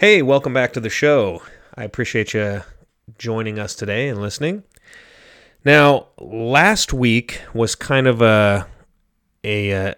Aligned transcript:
Hey, 0.00 0.22
welcome 0.22 0.52
back 0.52 0.72
to 0.72 0.80
the 0.80 0.90
show. 0.90 1.40
I 1.76 1.84
appreciate 1.84 2.34
you 2.34 2.62
joining 3.16 3.60
us 3.60 3.76
today 3.76 4.08
and 4.08 4.20
listening. 4.20 4.64
Now, 5.64 6.08
last 6.18 6.92
week 6.92 7.40
was 7.54 7.76
kind 7.76 8.08
of 8.08 8.20
a 8.20 8.66
a 9.44 9.72
uh, 9.72 9.94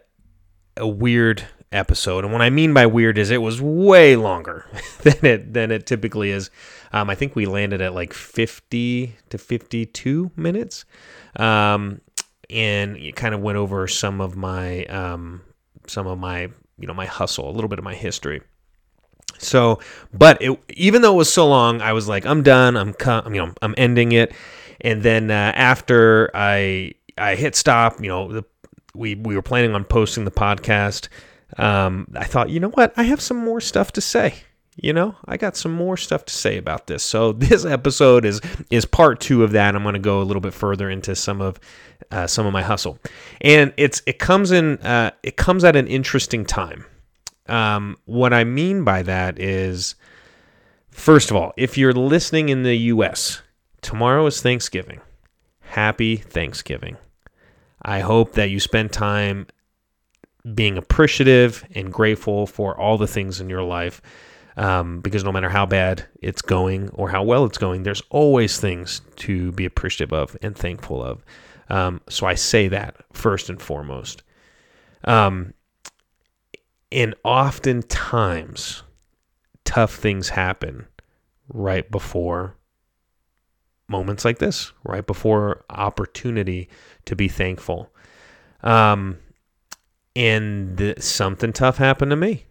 a 0.76 0.86
weird 0.86 1.48
episode, 1.72 2.24
and 2.24 2.32
what 2.34 2.42
I 2.42 2.50
mean 2.50 2.74
by 2.74 2.84
weird 2.84 3.16
is 3.16 3.30
it 3.30 3.40
was 3.40 3.62
way 3.62 4.16
longer 4.16 4.66
than 5.02 5.24
it 5.24 5.54
than 5.54 5.70
it 5.70 5.86
typically 5.86 6.30
is. 6.30 6.50
Um, 6.92 7.08
I 7.08 7.14
think 7.14 7.34
we 7.34 7.46
landed 7.46 7.80
at 7.80 7.94
like 7.94 8.12
fifty 8.12 9.16
to 9.30 9.38
fifty-two 9.38 10.30
minutes, 10.36 10.84
um, 11.36 12.02
and 12.50 12.98
it 12.98 13.16
kind 13.16 13.34
of 13.34 13.40
went 13.40 13.56
over 13.56 13.88
some 13.88 14.20
of 14.20 14.36
my 14.36 14.84
um, 14.84 15.40
some 15.86 16.06
of 16.06 16.18
my 16.18 16.50
you 16.78 16.86
know 16.86 16.92
my 16.92 17.06
hustle, 17.06 17.48
a 17.48 17.52
little 17.52 17.68
bit 17.68 17.78
of 17.78 17.84
my 17.84 17.94
history. 17.94 18.42
So, 19.38 19.80
but 20.12 20.40
it, 20.40 20.58
even 20.70 21.02
though 21.02 21.14
it 21.14 21.18
was 21.18 21.32
so 21.32 21.46
long, 21.46 21.80
I 21.80 21.92
was 21.92 22.08
like, 22.08 22.26
I'm 22.26 22.42
done. 22.42 22.76
I'm, 22.76 22.94
you 23.32 23.44
know, 23.44 23.52
I'm 23.62 23.74
ending 23.76 24.12
it. 24.12 24.34
And 24.80 25.02
then 25.02 25.30
uh, 25.30 25.52
after 25.54 26.30
I 26.34 26.92
I 27.18 27.34
hit 27.34 27.56
stop, 27.56 28.00
you 28.00 28.08
know, 28.08 28.32
the, 28.32 28.44
we 28.94 29.14
we 29.14 29.34
were 29.34 29.42
planning 29.42 29.74
on 29.74 29.84
posting 29.84 30.24
the 30.24 30.30
podcast. 30.30 31.08
Um, 31.58 32.08
I 32.16 32.24
thought, 32.24 32.50
you 32.50 32.60
know 32.60 32.70
what, 32.70 32.92
I 32.96 33.04
have 33.04 33.20
some 33.20 33.38
more 33.38 33.60
stuff 33.60 33.92
to 33.92 34.00
say. 34.00 34.34
You 34.76 34.92
know, 34.92 35.16
I 35.24 35.38
got 35.38 35.56
some 35.56 35.72
more 35.72 35.96
stuff 35.96 36.26
to 36.26 36.34
say 36.34 36.58
about 36.58 36.86
this. 36.86 37.02
So 37.02 37.32
this 37.32 37.64
episode 37.64 38.24
is 38.24 38.40
is 38.70 38.84
part 38.84 39.20
two 39.20 39.42
of 39.42 39.52
that. 39.52 39.74
I'm 39.74 39.82
going 39.82 39.94
to 39.94 39.98
go 39.98 40.20
a 40.20 40.24
little 40.24 40.40
bit 40.42 40.54
further 40.54 40.90
into 40.90 41.14
some 41.16 41.40
of 41.40 41.58
uh, 42.10 42.26
some 42.26 42.46
of 42.46 42.52
my 42.52 42.62
hustle, 42.62 42.98
and 43.40 43.72
it's 43.76 44.02
it 44.06 44.18
comes 44.18 44.50
in 44.50 44.78
uh, 44.78 45.12
it 45.22 45.36
comes 45.36 45.64
at 45.64 45.76
an 45.76 45.86
interesting 45.86 46.44
time. 46.44 46.84
Um, 47.48 47.96
what 48.04 48.32
I 48.32 48.44
mean 48.44 48.84
by 48.84 49.02
that 49.02 49.38
is, 49.38 49.94
first 50.90 51.30
of 51.30 51.36
all, 51.36 51.52
if 51.56 51.78
you're 51.78 51.92
listening 51.92 52.48
in 52.48 52.62
the 52.62 52.76
U.S., 52.76 53.42
tomorrow 53.80 54.26
is 54.26 54.40
Thanksgiving. 54.40 55.00
Happy 55.60 56.16
Thanksgiving. 56.16 56.96
I 57.82 58.00
hope 58.00 58.32
that 58.32 58.50
you 58.50 58.60
spend 58.60 58.92
time 58.92 59.46
being 60.54 60.78
appreciative 60.78 61.64
and 61.74 61.92
grateful 61.92 62.46
for 62.46 62.78
all 62.78 62.98
the 62.98 63.06
things 63.06 63.40
in 63.40 63.50
your 63.50 63.62
life. 63.62 64.00
Um, 64.58 65.00
because 65.00 65.22
no 65.22 65.32
matter 65.32 65.50
how 65.50 65.66
bad 65.66 66.06
it's 66.22 66.40
going 66.40 66.88
or 66.90 67.10
how 67.10 67.22
well 67.22 67.44
it's 67.44 67.58
going, 67.58 67.82
there's 67.82 68.02
always 68.08 68.58
things 68.58 69.02
to 69.16 69.52
be 69.52 69.66
appreciative 69.66 70.14
of 70.14 70.34
and 70.40 70.56
thankful 70.56 71.02
of. 71.02 71.22
Um, 71.68 72.00
so 72.08 72.26
I 72.26 72.36
say 72.36 72.68
that 72.68 72.96
first 73.12 73.50
and 73.50 73.60
foremost. 73.60 74.22
Um, 75.04 75.52
and 76.92 77.14
oftentimes, 77.24 78.82
tough 79.64 79.94
things 79.94 80.30
happen 80.30 80.86
right 81.48 81.90
before 81.90 82.56
moments 83.88 84.24
like 84.24 84.38
this, 84.38 84.72
right 84.84 85.06
before 85.06 85.64
opportunity 85.70 86.68
to 87.04 87.16
be 87.16 87.28
thankful. 87.28 87.92
Um, 88.62 89.18
and 90.14 90.78
th- 90.78 91.00
something 91.00 91.52
tough 91.52 91.76
happened 91.76 92.10
to 92.10 92.16
me. 92.16 92.46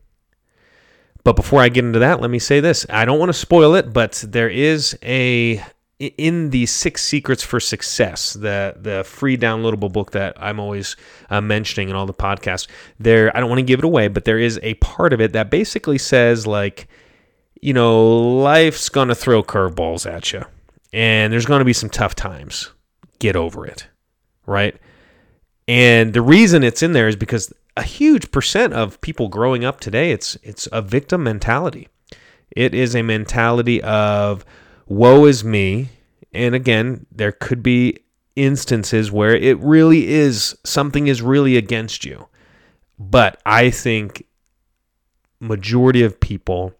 But 1.23 1.36
before 1.36 1.61
I 1.61 1.69
get 1.69 1.83
into 1.83 2.00
that, 2.00 2.22
let 2.22 2.30
me 2.30 2.38
say 2.38 2.59
this. 2.59 2.86
I 2.89 3.03
don't 3.03 3.17
want 3.17 3.30
to 3.30 3.33
spoil 3.33 3.73
it, 3.73 3.91
but 3.91 4.23
there 4.28 4.50
is 4.50 4.97
a 5.02 5.63
in 6.00 6.50
the 6.50 6.66
six 6.66 7.04
secrets 7.04 7.42
for 7.42 7.60
success 7.60 8.34
the 8.34 8.76
the 8.80 9.04
free 9.06 9.38
downloadable 9.38 9.92
book 9.92 10.12
that 10.12 10.34
i'm 10.38 10.60
always 10.60 10.98
uh, 11.30 11.40
mentioning 11.40 11.88
in 11.88 11.96
all 11.96 12.06
the 12.06 12.14
podcasts 12.14 12.68
there 13.00 13.36
i 13.36 13.40
don't 13.40 13.50
want 13.50 13.60
to 13.60 13.66
give 13.66 13.80
it 13.80 13.86
away 13.86 14.10
but 14.10 14.26
there 14.26 14.40
is 14.40 14.60
a 14.62 14.74
part 14.76 15.14
of 15.14 15.22
it 15.22 15.32
that 15.32 15.50
basically 15.50 15.98
says 15.98 16.46
like 16.46 16.90
you 17.62 17.72
know 17.72 18.38
life's 18.42 18.90
gonna 18.90 19.16
throw 19.16 19.42
curveballs 19.42 20.06
at 20.06 20.34
you 20.34 20.44
and 20.96 21.34
there's 21.34 21.46
gonna 21.46 21.66
be 21.66 21.74
some 21.74 21.90
tough 21.90 22.16
times. 22.16 22.72
Get 23.20 23.36
over 23.36 23.66
it. 23.66 23.88
Right? 24.46 24.78
And 25.68 26.14
the 26.14 26.22
reason 26.22 26.64
it's 26.64 26.81
in 26.81 26.94
there 26.94 27.09
is 27.09 27.18
because 27.18 27.52
a 27.75 27.84
huge 27.84 28.31
percent 28.31 28.74
of 28.74 29.02
people 29.02 29.28
growing 29.28 29.66
up 29.66 29.81
today 29.81 30.12
it's 30.12 30.38
it's 30.42 30.69
a 30.72 30.81
victim 30.81 31.24
mentality. 31.24 31.90
It 32.56 32.74
is 32.74 32.96
a 32.96 33.02
mentality 33.02 33.81
of 33.81 34.46
woe 34.88 35.25
is 35.25 35.44
me. 35.44 35.90
And 36.34 36.53
again, 36.53 37.06
there 37.12 37.31
could 37.31 37.63
be 37.63 38.00
instances 38.35 39.12
where 39.12 39.35
it 39.35 39.57
really 39.59 40.07
is 40.07 40.57
something 40.66 41.07
is 41.07 41.22
really 41.22 41.56
against 41.56 42.03
you. 42.06 42.28
But 43.00 43.41
I 43.45 43.69
think 43.69 44.25
majority 45.40 46.03
of 46.03 46.19
people 46.19 46.74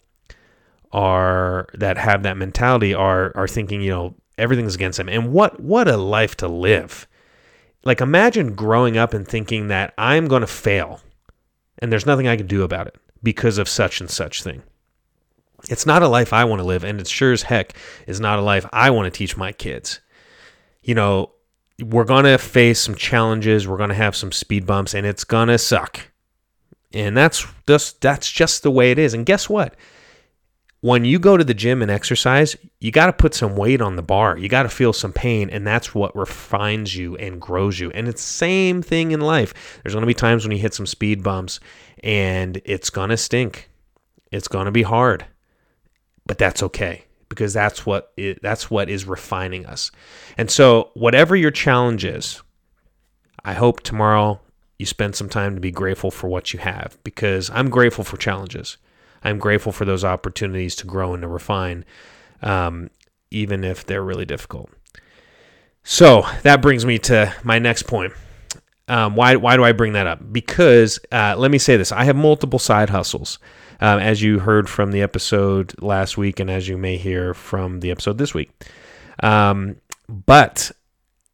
are 0.91 1.67
that 1.73 1.97
have 1.97 2.23
that 2.23 2.38
mentality 2.38 2.94
are 2.94 3.31
are 3.35 3.47
thinking, 3.47 3.81
you 3.81 3.91
know, 3.91 4.15
everything's 4.38 4.75
against 4.75 4.97
them. 4.97 5.09
And 5.09 5.31
what 5.31 5.59
what 5.59 5.88
a 5.88 5.97
life 5.97 6.35
to 6.38 6.47
live. 6.47 7.07
Like 7.83 8.01
imagine 8.01 8.55
growing 8.55 8.97
up 8.97 9.13
and 9.13 9.27
thinking 9.27 9.67
that 9.67 9.94
I'm 9.97 10.27
going 10.27 10.41
to 10.41 10.47
fail 10.47 11.01
and 11.79 11.91
there's 11.91 12.05
nothing 12.05 12.27
I 12.27 12.38
can 12.38 12.47
do 12.47 12.63
about 12.63 12.88
it 12.88 12.95
because 13.21 13.57
of 13.57 13.69
such 13.69 13.99
and 14.01 14.09
such 14.09 14.44
thing. 14.44 14.63
It's 15.69 15.85
not 15.85 16.03
a 16.03 16.07
life 16.07 16.33
I 16.33 16.45
want 16.45 16.59
to 16.59 16.67
live, 16.67 16.83
and 16.83 16.99
it 16.99 17.07
sure 17.07 17.33
as 17.33 17.43
heck 17.43 17.73
is 18.07 18.19
not 18.19 18.39
a 18.39 18.43
life 18.43 18.65
I 18.71 18.89
want 18.91 19.11
to 19.11 19.17
teach 19.17 19.35
my 19.35 19.51
kids. 19.51 19.99
You 20.83 20.95
know, 20.95 21.31
we're 21.81 22.05
going 22.05 22.25
to 22.25 22.37
face 22.37 22.79
some 22.79 22.95
challenges, 22.95 23.67
we're 23.67 23.77
going 23.77 23.89
to 23.89 23.95
have 23.95 24.15
some 24.15 24.31
speed 24.31 24.65
bumps, 24.65 24.93
and 24.93 25.05
it's 25.05 25.23
going 25.23 25.47
to 25.47 25.57
suck. 25.57 26.11
And 26.93 27.17
that's 27.17 27.45
just 27.67 27.99
that's 28.01 28.31
just 28.31 28.63
the 28.63 28.71
way 28.71 28.91
it 28.91 28.99
is. 28.99 29.13
And 29.13 29.25
guess 29.25 29.49
what? 29.49 29.75
When 30.81 31.03
you 31.03 31.17
go 31.17 31.35
to 31.35 31.43
the 31.43 31.55
gym 31.55 31.81
and 31.81 31.89
exercise, 31.89 32.55
you 32.79 32.91
got 32.91 33.07
to 33.07 33.13
put 33.13 33.33
some 33.33 33.55
weight 33.55 33.81
on 33.81 33.95
the 33.95 34.03
bar. 34.03 34.37
You 34.37 34.47
got 34.47 34.63
to 34.63 34.69
feel 34.69 34.93
some 34.93 35.11
pain, 35.11 35.49
and 35.49 35.65
that's 35.65 35.95
what 35.95 36.15
refines 36.15 36.95
you 36.95 37.15
and 37.17 37.41
grows 37.41 37.79
you. 37.79 37.89
And 37.91 38.07
it's 38.07 38.21
the 38.21 38.33
same 38.33 38.83
thing 38.83 39.11
in 39.11 39.19
life. 39.19 39.79
There's 39.81 39.95
going 39.95 40.03
to 40.03 40.07
be 40.07 40.13
times 40.13 40.45
when 40.45 40.51
you 40.51 40.61
hit 40.61 40.75
some 40.75 40.85
speed 40.85 41.23
bumps, 41.23 41.59
and 42.03 42.61
it's 42.65 42.91
going 42.91 43.09
to 43.09 43.17
stink. 43.17 43.69
It's 44.31 44.47
going 44.47 44.65
to 44.65 44.71
be 44.71 44.83
hard 44.83 45.25
but 46.25 46.38
that's 46.38 46.63
okay 46.63 47.06
because 47.30 47.53
that's 47.53 47.86
what 47.86 48.13
it, 48.18 48.41
that's 48.41 48.69
what 48.69 48.90
is 48.90 49.06
refining 49.06 49.66
us. 49.66 49.91
And 50.38 50.50
so, 50.50 50.91
whatever 50.94 51.36
your 51.36 51.52
challenge 51.52 52.06
is, 52.06 52.41
I 53.44 53.53
hope 53.53 53.81
tomorrow 53.81 54.40
you 54.78 54.86
spend 54.86 55.16
some 55.16 55.30
time 55.30 55.56
to 55.56 55.62
be 55.62 55.72
grateful 55.72 56.12
for 56.12 56.28
what 56.28 56.53
you 56.53 56.59
have 56.59 56.97
because 57.03 57.50
I'm 57.50 57.69
grateful 57.69 58.03
for 58.03 58.18
challenges. 58.18 58.78
I'm 59.24 59.40
grateful 59.40 59.72
for 59.72 59.86
those 59.86 60.03
opportunities 60.03 60.75
to 60.78 60.86
grow 60.86 61.13
and 61.13 61.22
to 61.22 61.28
refine, 61.28 61.86
um, 62.42 62.90
even 63.31 63.63
if 63.63 63.86
they're 63.86 64.03
really 64.03 64.25
difficult. 64.25 64.69
So 65.84 66.25
that 66.44 66.62
brings 66.62 66.86
me 66.86 67.00
to 67.00 67.34
my 67.44 67.59
next 67.59 67.84
point. 67.84 68.13
Um, 68.88 69.16
why, 69.16 69.36
why 69.36 69.56
do 69.56 69.63
I 69.63 69.72
bring 69.72 69.94
that 69.94 70.06
up? 70.06 70.31
Because 70.31 71.00
uh, 71.12 71.36
let 71.38 71.50
me 71.50 71.57
say 71.57 71.75
this 71.75 71.92
I 71.92 72.03
have 72.03 72.16
multiple 72.16 72.59
side 72.59 72.90
hustles 72.90 73.40
um, 73.80 74.00
as 74.00 74.22
you 74.22 74.40
heard 74.40 74.69
from 74.69 74.91
the 74.91 75.02
episode 75.02 75.74
last 75.81 76.18
week, 76.18 76.40
and 76.40 76.50
as 76.50 76.68
you 76.68 76.78
may 76.78 76.97
hear 76.97 77.34
from 77.34 77.80
the 77.80 77.91
episode 77.91 78.18
this 78.18 78.34
week. 78.34 78.52
Um, 79.22 79.78
but 80.08 80.72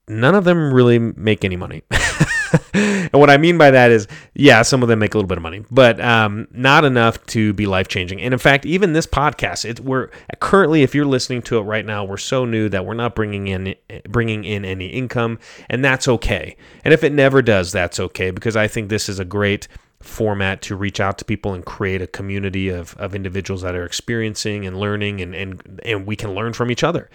none 0.07 0.35
of 0.35 0.44
them 0.44 0.74
really 0.74 1.00
make 1.00 1.44
any 1.44 1.56
money. 1.56 1.84
and 2.74 3.13
what 3.13 3.29
I 3.29 3.38
mean 3.38 3.57
by 3.57 3.72
that 3.72 3.91
is, 3.91 4.07
yeah, 4.34 4.62
some 4.62 4.84
of 4.84 4.90
them 4.90 5.00
make 5.00 5.13
a 5.13 5.18
little 5.18 5.28
bit 5.28 5.38
of 5.38 5.41
money, 5.41 5.63
but 5.72 6.00
um, 6.00 6.47
not 6.52 6.85
enough 6.85 7.25
to 7.28 7.53
be 7.53 7.66
life 7.66 7.88
changing. 7.88 8.22
And 8.22 8.34
in 8.34 8.40
fact, 8.40 8.66
even 8.66 8.94
this 8.94 9.08
podcast, 9.08 9.66
it, 9.66 9.79
we're 9.79 10.09
currently, 10.40 10.84
if 10.84 10.94
you're 10.94 11.06
listening 11.06 11.41
to 11.44 11.58
it 11.58 11.62
right 11.62 11.85
now, 11.85 12.03
we're 12.03 12.18
so 12.18 12.46
new 12.46 12.69
that 12.69 12.85
we're 12.85 12.94
not 12.94 13.16
bringing 13.16 13.47
in 13.47 13.75
bringing 14.08 14.44
in 14.44 14.66
any 14.66 14.88
income, 14.88 15.40
and 15.69 15.84
that's 15.84 16.08
okay. 16.08 16.56
And 16.84 16.94
if 16.94 17.03
it 17.03 17.13
never 17.13 17.41
does, 17.41 17.72
that's 17.72 18.00
okay 18.00 18.31
because 18.31 18.56
I 18.56 18.68
think 18.68 18.90
this 18.90 19.09
is 19.09 19.19
a 19.19 19.25
great 19.25 19.68
format 20.01 20.62
to 20.63 20.75
reach 20.75 21.00
out 21.00 21.17
to 21.17 21.25
people 21.25 21.53
and 21.53 21.66
create 21.66 22.01
a 22.01 22.07
community 22.07 22.69
of, 22.69 22.95
of 22.97 23.16
individuals 23.16 23.61
that 23.61 23.75
are 23.75 23.85
experiencing 23.85 24.66
and 24.66 24.79
learning 24.79 25.22
and, 25.22 25.34
and, 25.35 25.81
and 25.85 26.05
we 26.05 26.16
can 26.16 26.34
learn 26.34 26.53
from 26.53 26.72
each 26.72 26.84
other. 26.84 27.09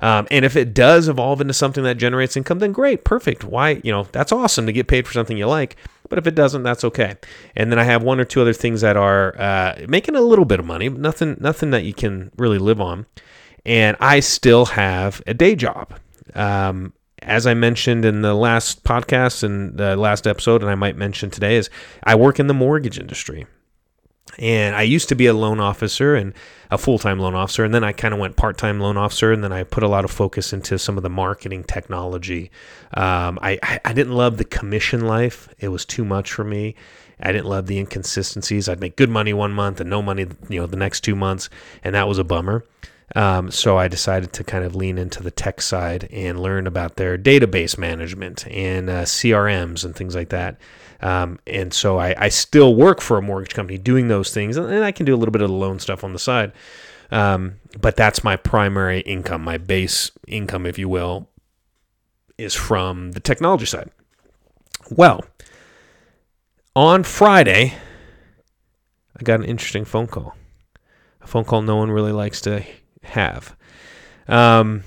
Um, 0.00 0.26
and 0.30 0.44
if 0.44 0.56
it 0.56 0.72
does 0.72 1.08
evolve 1.08 1.40
into 1.40 1.52
something 1.52 1.84
that 1.84 1.98
generates 1.98 2.36
income, 2.36 2.58
then 2.58 2.72
great, 2.72 3.04
perfect. 3.04 3.44
Why, 3.44 3.80
you 3.84 3.92
know, 3.92 4.04
that's 4.12 4.32
awesome 4.32 4.66
to 4.66 4.72
get 4.72 4.88
paid 4.88 5.06
for 5.06 5.12
something 5.12 5.36
you 5.36 5.46
like. 5.46 5.76
But 6.08 6.18
if 6.18 6.26
it 6.26 6.34
doesn't, 6.34 6.62
that's 6.62 6.84
okay. 6.84 7.16
And 7.54 7.70
then 7.70 7.78
I 7.78 7.84
have 7.84 8.02
one 8.02 8.18
or 8.18 8.24
two 8.24 8.40
other 8.40 8.52
things 8.52 8.80
that 8.80 8.96
are 8.96 9.38
uh, 9.38 9.86
making 9.88 10.16
a 10.16 10.20
little 10.20 10.44
bit 10.44 10.58
of 10.58 10.66
money, 10.66 10.88
nothing, 10.88 11.36
nothing 11.40 11.70
that 11.70 11.84
you 11.84 11.94
can 11.94 12.32
really 12.36 12.58
live 12.58 12.80
on. 12.80 13.06
And 13.64 13.96
I 14.00 14.20
still 14.20 14.66
have 14.66 15.22
a 15.26 15.34
day 15.34 15.54
job. 15.54 15.94
Um, 16.34 16.94
as 17.22 17.46
I 17.46 17.54
mentioned 17.54 18.04
in 18.04 18.22
the 18.22 18.34
last 18.34 18.84
podcast 18.84 19.42
and 19.42 19.76
the 19.76 19.96
last 19.96 20.26
episode, 20.26 20.62
and 20.62 20.70
I 20.70 20.74
might 20.74 20.96
mention 20.96 21.30
today, 21.30 21.56
is 21.56 21.70
I 22.02 22.14
work 22.14 22.38
in 22.38 22.46
the 22.46 22.54
mortgage 22.54 22.98
industry. 22.98 23.46
And 24.38 24.76
I 24.76 24.82
used 24.82 25.08
to 25.08 25.16
be 25.16 25.26
a 25.26 25.34
loan 25.34 25.58
officer 25.58 26.14
and 26.14 26.32
a 26.70 26.78
full 26.78 26.98
time 26.98 27.18
loan 27.18 27.34
officer. 27.34 27.64
And 27.64 27.74
then 27.74 27.82
I 27.82 27.92
kind 27.92 28.14
of 28.14 28.20
went 28.20 28.36
part 28.36 28.56
time 28.56 28.80
loan 28.80 28.96
officer. 28.96 29.32
And 29.32 29.42
then 29.42 29.52
I 29.52 29.64
put 29.64 29.82
a 29.82 29.88
lot 29.88 30.04
of 30.04 30.10
focus 30.10 30.52
into 30.52 30.78
some 30.78 30.96
of 30.96 31.02
the 31.02 31.10
marketing 31.10 31.64
technology. 31.64 32.50
Um, 32.94 33.38
I, 33.42 33.58
I 33.84 33.92
didn't 33.92 34.14
love 34.14 34.38
the 34.38 34.44
commission 34.44 35.06
life, 35.06 35.48
it 35.58 35.68
was 35.68 35.84
too 35.84 36.04
much 36.04 36.32
for 36.32 36.44
me. 36.44 36.76
I 37.22 37.32
didn't 37.32 37.46
love 37.46 37.66
the 37.66 37.78
inconsistencies. 37.78 38.68
I'd 38.68 38.80
make 38.80 38.96
good 38.96 39.10
money 39.10 39.34
one 39.34 39.52
month 39.52 39.80
and 39.80 39.90
no 39.90 40.00
money, 40.00 40.26
you 40.48 40.60
know, 40.60 40.66
the 40.66 40.76
next 40.76 41.00
two 41.02 41.14
months. 41.14 41.50
And 41.84 41.94
that 41.94 42.08
was 42.08 42.18
a 42.18 42.24
bummer. 42.24 42.64
Um, 43.16 43.50
so 43.50 43.76
I 43.76 43.88
decided 43.88 44.32
to 44.34 44.44
kind 44.44 44.64
of 44.64 44.76
lean 44.76 44.96
into 44.96 45.22
the 45.22 45.32
tech 45.32 45.60
side 45.60 46.08
and 46.12 46.38
learn 46.38 46.66
about 46.66 46.96
their 46.96 47.18
database 47.18 47.76
management 47.76 48.46
and 48.46 48.88
uh, 48.88 49.02
CRMs 49.02 49.84
and 49.84 49.96
things 49.96 50.14
like 50.14 50.28
that. 50.28 50.60
Um, 51.02 51.40
and 51.46 51.72
so 51.72 51.98
I, 51.98 52.14
I, 52.16 52.28
still 52.28 52.74
work 52.74 53.00
for 53.00 53.16
a 53.16 53.22
mortgage 53.22 53.54
company 53.54 53.78
doing 53.78 54.08
those 54.08 54.34
things, 54.34 54.58
and 54.58 54.84
I 54.84 54.92
can 54.92 55.06
do 55.06 55.14
a 55.14 55.16
little 55.16 55.32
bit 55.32 55.40
of 55.40 55.48
the 55.48 55.54
loan 55.54 55.78
stuff 55.78 56.04
on 56.04 56.12
the 56.12 56.18
side. 56.18 56.52
Um, 57.10 57.56
but 57.80 57.96
that's 57.96 58.22
my 58.22 58.36
primary 58.36 59.00
income, 59.00 59.42
my 59.42 59.56
base 59.56 60.10
income, 60.28 60.66
if 60.66 60.78
you 60.78 60.90
will, 60.90 61.30
is 62.36 62.54
from 62.54 63.12
the 63.12 63.20
technology 63.20 63.64
side. 63.64 63.90
Well, 64.90 65.24
on 66.76 67.02
Friday, 67.02 67.74
I 69.18 69.22
got 69.22 69.40
an 69.40 69.46
interesting 69.46 69.86
phone 69.86 70.06
call. 70.06 70.36
A 71.22 71.26
phone 71.26 71.44
call 71.44 71.62
no 71.62 71.76
one 71.76 71.90
really 71.90 72.12
likes 72.12 72.40
to 72.42 72.64
have. 73.02 73.56
Um, 74.28 74.84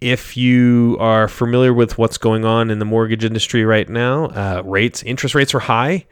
if 0.00 0.36
you 0.36 0.96
are 1.00 1.28
familiar 1.28 1.72
with 1.72 1.96
what's 1.96 2.18
going 2.18 2.44
on 2.44 2.70
in 2.70 2.78
the 2.78 2.84
mortgage 2.84 3.24
industry 3.24 3.64
right 3.64 3.88
now, 3.88 4.26
uh, 4.26 4.62
rates, 4.64 5.02
interest 5.02 5.34
rates 5.34 5.54
are 5.54 5.60
high. 5.60 6.06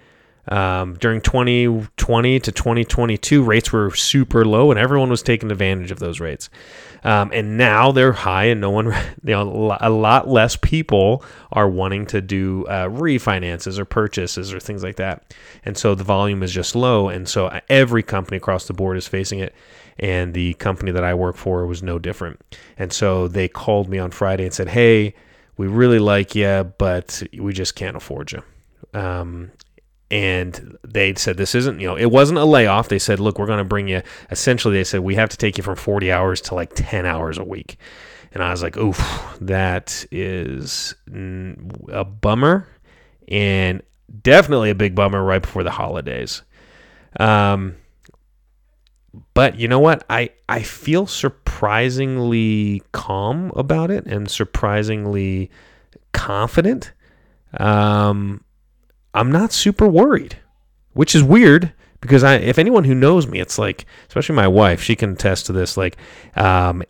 Um, 0.48 0.94
during 0.94 1.20
2020 1.20 2.40
to 2.40 2.52
2022, 2.52 3.42
rates 3.44 3.72
were 3.72 3.94
super 3.94 4.44
low, 4.44 4.70
and 4.70 4.80
everyone 4.80 5.08
was 5.08 5.22
taking 5.22 5.52
advantage 5.52 5.90
of 5.90 6.00
those 6.00 6.18
rates. 6.18 6.50
Um, 7.04 7.30
and 7.32 7.56
now 7.56 7.92
they're 7.92 8.12
high, 8.12 8.44
and 8.44 8.60
no 8.60 8.70
one, 8.70 8.86
you 9.24 9.34
know, 9.34 9.76
a 9.80 9.90
lot 9.90 10.28
less 10.28 10.56
people 10.56 11.24
are 11.52 11.68
wanting 11.68 12.06
to 12.06 12.20
do 12.20 12.66
uh, 12.66 12.88
refinances 12.88 13.78
or 13.78 13.84
purchases 13.84 14.52
or 14.52 14.58
things 14.58 14.82
like 14.82 14.96
that. 14.96 15.34
And 15.64 15.76
so 15.76 15.94
the 15.94 16.04
volume 16.04 16.42
is 16.42 16.52
just 16.52 16.74
low, 16.74 17.08
and 17.08 17.28
so 17.28 17.46
uh, 17.46 17.60
every 17.68 18.02
company 18.02 18.38
across 18.38 18.66
the 18.66 18.74
board 18.74 18.96
is 18.96 19.06
facing 19.06 19.38
it 19.38 19.54
and 19.98 20.34
the 20.34 20.54
company 20.54 20.90
that 20.92 21.04
I 21.04 21.14
work 21.14 21.36
for 21.36 21.66
was 21.66 21.82
no 21.82 21.98
different. 21.98 22.40
And 22.78 22.92
so 22.92 23.28
they 23.28 23.48
called 23.48 23.88
me 23.88 23.98
on 23.98 24.10
Friday 24.10 24.44
and 24.44 24.54
said, 24.54 24.68
"Hey, 24.68 25.14
we 25.56 25.66
really 25.66 25.98
like 25.98 26.34
you, 26.34 26.72
but 26.78 27.22
we 27.38 27.52
just 27.52 27.74
can't 27.74 27.96
afford 27.96 28.32
you." 28.32 28.42
Um, 28.94 29.52
and 30.12 30.76
they 30.86 31.14
said 31.14 31.38
this 31.38 31.54
isn't 31.54 31.80
you 31.80 31.86
know 31.86 31.96
it 31.96 32.10
wasn't 32.10 32.38
a 32.38 32.44
layoff 32.44 32.88
they 32.88 32.98
said 32.98 33.18
look 33.18 33.38
we're 33.38 33.46
going 33.46 33.56
to 33.56 33.64
bring 33.64 33.88
you 33.88 34.02
essentially 34.30 34.74
they 34.74 34.84
said 34.84 35.00
we 35.00 35.14
have 35.14 35.30
to 35.30 35.38
take 35.38 35.56
you 35.56 35.64
from 35.64 35.74
40 35.74 36.12
hours 36.12 36.40
to 36.42 36.54
like 36.54 36.70
10 36.74 37.06
hours 37.06 37.38
a 37.38 37.44
week 37.44 37.78
and 38.34 38.42
i 38.42 38.50
was 38.50 38.62
like 38.62 38.76
oof 38.76 39.00
that 39.40 40.04
is 40.10 40.94
a 41.90 42.04
bummer 42.04 42.68
and 43.26 43.82
definitely 44.22 44.68
a 44.68 44.74
big 44.74 44.94
bummer 44.94 45.24
right 45.24 45.40
before 45.40 45.62
the 45.62 45.70
holidays 45.70 46.42
um, 47.18 47.76
but 49.34 49.58
you 49.58 49.68
know 49.68 49.78
what? 49.78 50.04
I, 50.10 50.30
I 50.48 50.62
feel 50.62 51.06
surprisingly 51.06 52.82
calm 52.92 53.52
about 53.56 53.90
it 53.90 54.06
and 54.06 54.30
surprisingly 54.30 55.50
confident. 56.12 56.92
Um, 57.58 58.44
I'm 59.14 59.30
not 59.30 59.52
super 59.52 59.86
worried, 59.86 60.38
which 60.92 61.14
is 61.14 61.22
weird 61.22 61.72
because 62.02 62.24
I, 62.24 62.34
if 62.34 62.58
anyone 62.58 62.82
who 62.82 62.96
knows 62.96 63.28
me, 63.28 63.38
it's 63.38 63.60
like, 63.60 63.86
especially 64.08 64.34
my 64.34 64.48
wife, 64.48 64.82
she 64.82 64.96
can 64.96 65.12
attest 65.12 65.46
to 65.46 65.52
this. 65.52 65.76
Like, 65.76 65.96
um, 66.34 66.82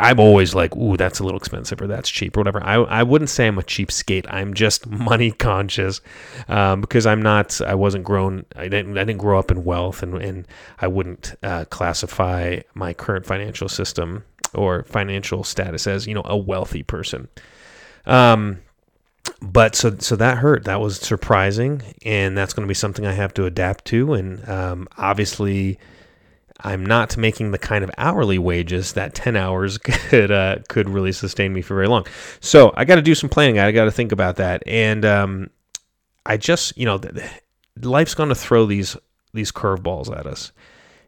I'm 0.00 0.18
always 0.18 0.54
like, 0.54 0.74
ooh, 0.74 0.96
that's 0.96 1.18
a 1.18 1.24
little 1.24 1.38
expensive 1.38 1.82
or 1.82 1.86
that's 1.86 2.08
cheap 2.08 2.34
or 2.34 2.40
whatever. 2.40 2.64
I, 2.64 2.76
I 2.76 3.02
wouldn't 3.02 3.28
say 3.28 3.46
I'm 3.46 3.58
a 3.58 3.62
cheapskate. 3.62 4.24
I'm 4.30 4.54
just 4.54 4.86
money 4.90 5.30
conscious 5.30 6.00
um, 6.48 6.80
because 6.80 7.04
I'm 7.04 7.20
not. 7.20 7.60
I 7.60 7.74
wasn't 7.74 8.04
grown. 8.04 8.46
I 8.56 8.68
didn't. 8.68 8.96
I 8.96 9.04
didn't 9.04 9.20
grow 9.20 9.38
up 9.38 9.50
in 9.50 9.62
wealth, 9.62 10.02
and 10.02 10.14
and 10.14 10.48
I 10.80 10.88
wouldn't 10.88 11.34
uh, 11.42 11.66
classify 11.66 12.60
my 12.72 12.94
current 12.94 13.26
financial 13.26 13.68
system 13.68 14.24
or 14.54 14.84
financial 14.84 15.44
status 15.44 15.86
as 15.86 16.06
you 16.06 16.14
know 16.14 16.22
a 16.24 16.36
wealthy 16.36 16.82
person. 16.82 17.28
Um, 18.06 18.60
but 19.44 19.76
so 19.76 19.96
so 19.98 20.16
that 20.16 20.38
hurt. 20.38 20.64
That 20.64 20.80
was 20.80 20.96
surprising, 20.96 21.82
and 22.04 22.36
that's 22.36 22.54
going 22.54 22.66
to 22.66 22.68
be 22.68 22.74
something 22.74 23.06
I 23.06 23.12
have 23.12 23.34
to 23.34 23.44
adapt 23.44 23.84
to. 23.86 24.14
And 24.14 24.48
um, 24.48 24.88
obviously, 24.96 25.78
I'm 26.60 26.84
not 26.84 27.16
making 27.16 27.50
the 27.50 27.58
kind 27.58 27.84
of 27.84 27.90
hourly 27.98 28.38
wages 28.38 28.94
that 28.94 29.14
10 29.14 29.36
hours 29.36 29.76
could 29.84 30.30
uh, 30.30 30.58
could 30.68 30.88
really 30.88 31.12
sustain 31.12 31.52
me 31.52 31.60
for 31.60 31.74
very 31.74 31.88
long. 31.88 32.06
So 32.40 32.72
I 32.74 32.84
got 32.84 32.96
to 32.96 33.02
do 33.02 33.14
some 33.14 33.28
planning. 33.28 33.58
I 33.58 33.70
got 33.72 33.84
to 33.84 33.90
think 33.90 34.12
about 34.12 34.36
that. 34.36 34.62
And 34.66 35.04
um, 35.04 35.50
I 36.24 36.38
just 36.38 36.76
you 36.78 36.86
know, 36.86 37.00
life's 37.82 38.14
going 38.14 38.30
to 38.30 38.34
throw 38.34 38.64
these 38.64 38.96
these 39.34 39.52
curveballs 39.52 40.16
at 40.16 40.26
us, 40.26 40.52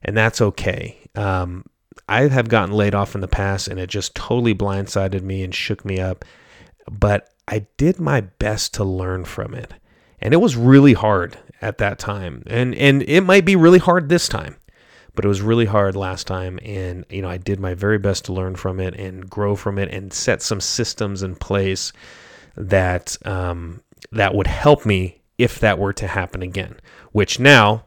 and 0.03 0.17
that's 0.17 0.43
okay. 0.43 0.99
Um, 1.15 1.65
I 2.07 2.29
have 2.29 2.49
gotten 2.49 2.75
laid 2.75 2.95
off 2.95 3.15
in 3.15 3.23
the 3.23 3.29
past, 3.29 3.67
and 3.67 3.81
it 3.81 3.89
just 3.89 4.15
totally 4.15 4.55
blindsided 4.55 5.23
me 5.23 5.43
and 5.43 5.55
shook 5.55 5.85
me 5.87 6.01
up. 6.01 6.25
But 6.91 7.31
I 7.49 7.67
did 7.77 7.99
my 8.01 8.23
best 8.23 8.75
to 8.75 8.85
learn 8.85 9.25
from 9.25 9.55
it. 9.55 9.75
And 10.21 10.35
it 10.35 10.39
was 10.39 10.57
really 10.57 10.95
hard 10.95 11.39
at 11.61 11.79
that 11.79 11.99
time. 11.99 12.43
And 12.47 12.75
and 12.75 13.03
it 13.03 13.23
might 13.23 13.45
be 13.45 13.57
really 13.57 13.79
hard 13.79 14.09
this 14.09 14.29
time. 14.29 14.57
But 15.15 15.25
it 15.25 15.29
was 15.29 15.41
really 15.41 15.65
hard 15.65 15.97
last 15.97 16.27
time 16.27 16.59
and 16.63 17.07
you 17.09 17.23
know, 17.23 17.29
I 17.31 17.39
did 17.39 17.59
my 17.59 17.75
very 17.75 17.99
best 17.99 18.27
to 18.27 18.35
learn 18.35 18.57
from 18.57 18.81
it 18.81 18.95
and 18.95 19.29
grow 19.29 19.57
from 19.57 19.79
it 19.79 19.93
and 19.93 20.13
set 20.13 20.43
some 20.43 20.61
systems 20.61 21.23
in 21.23 21.37
place 21.37 21.93
that 22.57 23.17
um, 23.27 23.83
that 24.13 24.35
would 24.35 24.47
help 24.47 24.85
me 24.85 25.23
if 25.39 25.61
that 25.61 25.79
were 25.79 25.93
to 25.95 26.07
happen 26.07 26.43
again. 26.43 26.77
Which 27.13 27.41
now 27.41 27.85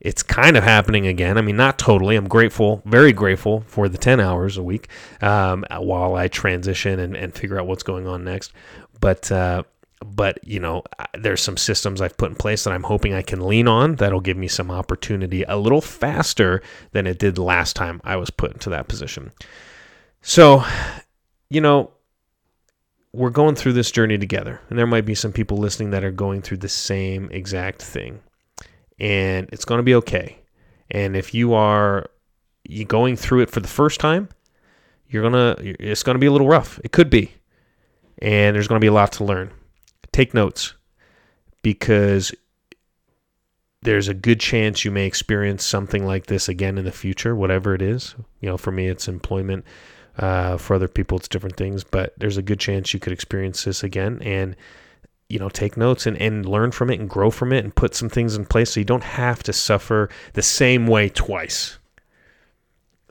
it's 0.00 0.22
kind 0.22 0.56
of 0.56 0.62
happening 0.62 1.06
again. 1.06 1.36
I 1.38 1.40
mean, 1.40 1.56
not 1.56 1.78
totally. 1.78 2.16
I'm 2.16 2.28
grateful, 2.28 2.82
very 2.84 3.12
grateful 3.12 3.64
for 3.66 3.88
the 3.88 3.98
10 3.98 4.20
hours 4.20 4.56
a 4.56 4.62
week 4.62 4.88
um, 5.20 5.64
while 5.76 6.14
I 6.14 6.28
transition 6.28 7.00
and, 7.00 7.16
and 7.16 7.34
figure 7.34 7.58
out 7.58 7.66
what's 7.66 7.82
going 7.82 8.06
on 8.06 8.24
next. 8.24 8.52
But 9.00 9.30
uh, 9.30 9.62
but 10.04 10.38
you 10.46 10.60
know, 10.60 10.82
there's 11.14 11.42
some 11.42 11.56
systems 11.56 12.00
I've 12.00 12.16
put 12.16 12.30
in 12.30 12.36
place 12.36 12.64
that 12.64 12.72
I'm 12.72 12.84
hoping 12.84 13.14
I 13.14 13.22
can 13.22 13.46
lean 13.46 13.68
on 13.68 13.96
that'll 13.96 14.20
give 14.20 14.36
me 14.36 14.48
some 14.48 14.70
opportunity 14.70 15.42
a 15.44 15.56
little 15.56 15.80
faster 15.80 16.62
than 16.92 17.06
it 17.06 17.18
did 17.18 17.38
last 17.38 17.76
time 17.76 18.00
I 18.04 18.16
was 18.16 18.30
put 18.30 18.52
into 18.52 18.70
that 18.70 18.88
position. 18.88 19.32
So, 20.22 20.64
you 21.50 21.60
know, 21.60 21.92
we're 23.12 23.30
going 23.30 23.54
through 23.54 23.72
this 23.72 23.90
journey 23.90 24.18
together, 24.18 24.60
and 24.68 24.78
there 24.78 24.86
might 24.86 25.06
be 25.06 25.14
some 25.14 25.32
people 25.32 25.56
listening 25.56 25.90
that 25.90 26.04
are 26.04 26.10
going 26.10 26.42
through 26.42 26.58
the 26.58 26.68
same 26.68 27.28
exact 27.30 27.82
thing, 27.82 28.20
and 28.98 29.48
it's 29.52 29.64
going 29.64 29.78
to 29.78 29.84
be 29.84 29.94
okay. 29.96 30.38
And 30.90 31.16
if 31.16 31.34
you 31.34 31.54
are 31.54 32.08
going 32.86 33.16
through 33.16 33.40
it 33.40 33.50
for 33.50 33.60
the 33.60 33.68
first 33.68 34.00
time, 34.00 34.28
you're 35.08 35.22
gonna 35.22 35.56
it's 35.58 36.02
gonna 36.02 36.18
be 36.18 36.26
a 36.26 36.32
little 36.32 36.48
rough. 36.48 36.78
It 36.84 36.92
could 36.92 37.08
be 37.08 37.32
and 38.20 38.54
there's 38.54 38.68
going 38.68 38.80
to 38.80 38.84
be 38.84 38.88
a 38.88 38.92
lot 38.92 39.12
to 39.12 39.24
learn. 39.24 39.50
Take 40.12 40.34
notes 40.34 40.74
because 41.62 42.32
there's 43.82 44.08
a 44.08 44.14
good 44.14 44.40
chance 44.40 44.84
you 44.84 44.90
may 44.90 45.06
experience 45.06 45.64
something 45.64 46.04
like 46.04 46.26
this 46.26 46.48
again 46.48 46.78
in 46.78 46.84
the 46.84 46.92
future, 46.92 47.36
whatever 47.36 47.74
it 47.74 47.82
is. 47.82 48.14
You 48.40 48.48
know, 48.48 48.56
for 48.56 48.72
me, 48.72 48.88
it's 48.88 49.08
employment. 49.08 49.64
Uh, 50.16 50.56
for 50.56 50.74
other 50.74 50.88
people, 50.88 51.16
it's 51.16 51.28
different 51.28 51.56
things, 51.56 51.84
but 51.84 52.12
there's 52.18 52.36
a 52.36 52.42
good 52.42 52.58
chance 52.58 52.92
you 52.92 52.98
could 52.98 53.12
experience 53.12 53.62
this 53.62 53.84
again. 53.84 54.20
And, 54.22 54.56
you 55.28 55.38
know, 55.38 55.48
take 55.48 55.76
notes 55.76 56.06
and, 56.06 56.16
and 56.20 56.44
learn 56.44 56.72
from 56.72 56.90
it 56.90 56.98
and 56.98 57.08
grow 57.08 57.30
from 57.30 57.52
it 57.52 57.62
and 57.62 57.72
put 57.72 57.94
some 57.94 58.08
things 58.08 58.34
in 58.34 58.44
place 58.44 58.72
so 58.72 58.80
you 58.80 58.84
don't 58.84 59.04
have 59.04 59.44
to 59.44 59.52
suffer 59.52 60.10
the 60.32 60.42
same 60.42 60.88
way 60.88 61.08
twice. 61.08 61.78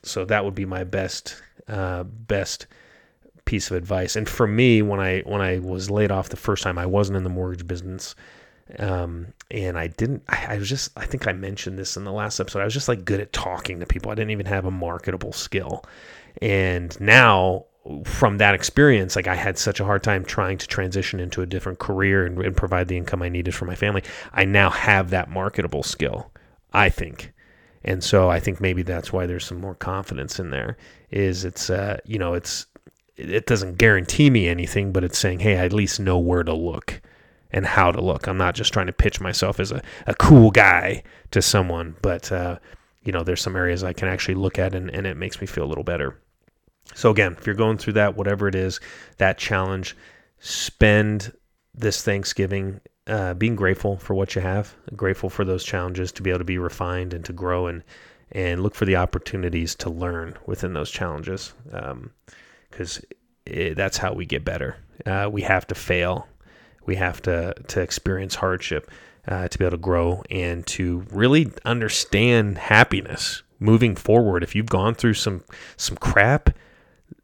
So 0.03 0.25
that 0.25 0.43
would 0.43 0.55
be 0.55 0.65
my 0.65 0.83
best, 0.83 1.41
uh, 1.69 2.03
best 2.03 2.67
piece 3.47 3.71
of 3.71 3.77
advice. 3.77 4.15
And 4.15 4.29
for 4.29 4.45
me, 4.45 4.83
when 4.83 4.99
I 4.99 5.21
when 5.21 5.41
I 5.41 5.57
was 5.57 5.89
laid 5.89 6.11
off 6.11 6.29
the 6.29 6.37
first 6.37 6.61
time, 6.61 6.77
I 6.77 6.85
wasn't 6.85 7.17
in 7.17 7.23
the 7.23 7.29
mortgage 7.29 7.65
business, 7.65 8.13
um, 8.77 9.33
and 9.49 9.79
I 9.79 9.87
didn't. 9.87 10.23
I, 10.29 10.55
I 10.55 10.57
was 10.57 10.69
just. 10.69 10.91
I 10.95 11.07
think 11.07 11.27
I 11.27 11.33
mentioned 11.33 11.79
this 11.79 11.97
in 11.97 12.03
the 12.03 12.11
last 12.11 12.39
episode. 12.39 12.61
I 12.61 12.65
was 12.65 12.73
just 12.73 12.87
like 12.87 13.05
good 13.05 13.19
at 13.19 13.33
talking 13.33 13.79
to 13.79 13.87
people. 13.87 14.11
I 14.11 14.15
didn't 14.15 14.31
even 14.31 14.45
have 14.45 14.65
a 14.65 14.71
marketable 14.71 15.33
skill, 15.33 15.83
and 16.41 16.99
now 17.01 17.65
from 18.03 18.37
that 18.37 18.53
experience, 18.53 19.15
like 19.15 19.27
I 19.27 19.35
had 19.35 19.57
such 19.57 19.79
a 19.79 19.85
hard 19.85 20.03
time 20.03 20.25
trying 20.25 20.57
to 20.57 20.67
transition 20.67 21.21
into 21.21 21.41
a 21.41 21.45
different 21.45 21.79
career 21.79 22.25
and, 22.25 22.37
and 22.39 22.55
provide 22.55 22.89
the 22.89 22.97
income 22.97 23.21
I 23.21 23.29
needed 23.29 23.55
for 23.55 23.63
my 23.63 23.75
family. 23.75 24.03
I 24.33 24.43
now 24.43 24.69
have 24.69 25.09
that 25.09 25.29
marketable 25.29 25.83
skill. 25.83 26.29
I 26.73 26.89
think. 26.89 27.33
And 27.83 28.03
so 28.03 28.29
I 28.29 28.39
think 28.39 28.59
maybe 28.59 28.83
that's 28.83 29.13
why 29.13 29.25
there's 29.25 29.45
some 29.45 29.61
more 29.61 29.75
confidence 29.75 30.39
in 30.39 30.49
there. 30.49 30.77
Is 31.09 31.45
it's 31.45 31.69
uh, 31.69 31.97
you 32.05 32.19
know 32.19 32.33
it's 32.33 32.65
it 33.17 33.45
doesn't 33.45 33.77
guarantee 33.77 34.29
me 34.29 34.47
anything, 34.47 34.91
but 34.91 35.03
it's 35.03 35.17
saying, 35.17 35.39
hey, 35.39 35.57
I 35.57 35.65
at 35.65 35.73
least 35.73 35.99
know 35.99 36.19
where 36.19 36.43
to 36.43 36.53
look. 36.53 37.01
and 37.51 37.65
how 37.65 37.91
to 37.91 38.01
look. 38.01 38.27
I'm 38.27 38.37
not 38.37 38.55
just 38.55 38.73
trying 38.73 38.87
to 38.87 38.93
pitch 38.93 39.21
myself 39.21 39.59
as 39.59 39.71
a, 39.71 39.81
a 40.05 40.13
cool 40.13 40.51
guy 40.51 41.03
to 41.31 41.41
someone, 41.41 41.95
but 42.01 42.31
uh, 42.31 42.59
you 43.03 43.11
know, 43.13 43.23
there's 43.23 43.41
some 43.41 43.55
areas 43.55 43.83
I 43.83 43.93
can 43.93 44.09
actually 44.09 44.35
look 44.35 44.59
at 44.59 44.75
and, 44.75 44.89
and 44.89 45.07
it 45.07 45.15
makes 45.17 45.39
me 45.39 45.47
feel 45.47 45.63
a 45.63 45.65
little 45.71 45.83
better. 45.83 46.19
So 46.93 47.09
again, 47.09 47.35
if 47.39 47.45
you're 47.45 47.55
going 47.55 47.77
through 47.77 47.93
that, 47.93 48.17
whatever 48.17 48.47
it 48.47 48.55
is, 48.55 48.79
that 49.17 49.37
challenge, 49.37 49.95
spend 50.39 51.33
this 51.73 52.03
Thanksgiving 52.03 52.81
uh, 53.07 53.33
being 53.33 53.55
grateful 53.55 53.97
for 53.97 54.13
what 54.13 54.35
you 54.35 54.41
have, 54.41 54.75
grateful 54.95 55.29
for 55.29 55.45
those 55.45 55.63
challenges 55.63 56.11
to 56.13 56.21
be 56.21 56.29
able 56.29 56.39
to 56.39 56.45
be 56.45 56.57
refined 56.57 57.13
and 57.13 57.23
to 57.25 57.33
grow 57.33 57.67
and 57.67 57.83
and 58.33 58.61
look 58.61 58.75
for 58.75 58.83
the 58.83 58.97
opportunities 58.97 59.73
to 59.73 59.89
learn 59.89 60.37
within 60.45 60.73
those 60.73 60.91
challenges 60.91 61.53
because 62.69 63.03
that's 63.45 63.97
how 63.97 64.13
we 64.13 64.25
get 64.25 64.43
better. 64.43 64.77
Uh, 65.05 65.29
we 65.31 65.41
have 65.41 65.65
to 65.67 65.75
fail 65.75 66.27
we 66.87 66.95
have 66.95 67.21
to 67.21 67.53
to 67.67 67.81
experience 67.81 68.33
hardship 68.33 68.89
uh, 69.27 69.47
to 69.49 69.57
be 69.59 69.65
able 69.65 69.77
to 69.77 69.81
grow 69.81 70.23
and 70.31 70.65
to 70.65 71.05
really 71.11 71.51
understand 71.65 72.57
happiness 72.57 73.43
moving 73.59 73.95
forward. 73.95 74.41
If 74.41 74.55
you've 74.55 74.67
gone 74.67 74.95
through 74.95 75.13
some 75.13 75.43
some 75.75 75.97
crap, 75.97 76.49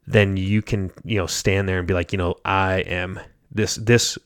then 0.06 0.36
you 0.36 0.62
can 0.62 0.92
you 1.02 1.16
know 1.18 1.26
stand 1.26 1.68
there 1.68 1.78
and 1.78 1.88
be 1.88 1.94
like, 1.94 2.12
you 2.12 2.18
know, 2.18 2.36
I 2.44 2.80
am 2.80 3.18
this 3.50 3.74
this 3.76 4.16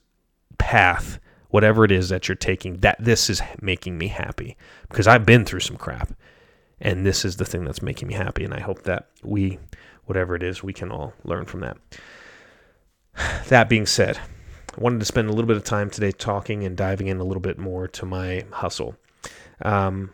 path, 0.59 1.19
whatever 1.49 1.85
it 1.85 1.93
is 1.93 2.11
that 2.11 2.29
you're 2.29 2.35
taking, 2.35 2.81
that 2.81 2.97
this 3.03 3.31
is 3.31 3.41
making 3.63 3.97
me 3.97 4.09
happy 4.09 4.57
because 4.91 5.07
I've 5.07 5.25
been 5.25 5.45
through 5.45 5.61
some 5.61 5.77
crap, 5.77 6.13
and 6.81 7.07
this 7.07 7.25
is 7.25 7.37
the 7.37 7.45
thing 7.45 7.65
that's 7.65 7.81
making 7.81 8.09
me 8.09 8.15
happy. 8.15 8.45
And 8.45 8.53
I 8.53 8.61
hope 8.61 8.83
that 8.83 9.09
we, 9.23 9.61
whatever 10.09 10.35
it 10.35 10.43
is, 10.43 10.63
we 10.63 10.73
can 10.73 10.91
all 10.91 11.13
learn 11.25 11.45
from 11.45 11.61
that. 11.61 11.77
That 13.49 13.69
being 13.69 13.87
said, 13.87 14.17
I 14.17 14.81
wanted 14.81 15.01
to 15.01 15.07
spend 15.07 15.29
a 15.29 15.33
little 15.33 15.49
bit 15.49 15.57
of 15.57 15.65
time 15.65 15.91
today 15.91 16.13
talking 16.13 16.65
and 16.65 16.77
diving 16.77 17.09
in 17.09 17.19
a 17.19 17.25
little 17.25 17.41
bit 17.41 17.59
more 17.59 17.89
to 17.89 18.07
my 18.07 18.45
hustle. 18.51 18.97
Um, 19.63 20.11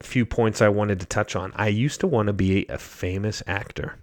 a 0.00 0.04
few 0.04 0.24
points 0.24 0.62
I 0.62 0.68
wanted 0.68 1.00
to 1.00 1.06
touch 1.06 1.36
on. 1.36 1.52
I 1.56 1.68
used 1.68 2.00
to 2.00 2.06
want 2.06 2.28
to 2.28 2.32
be 2.32 2.66
a 2.68 2.78
famous 2.78 3.42
actor. 3.46 3.98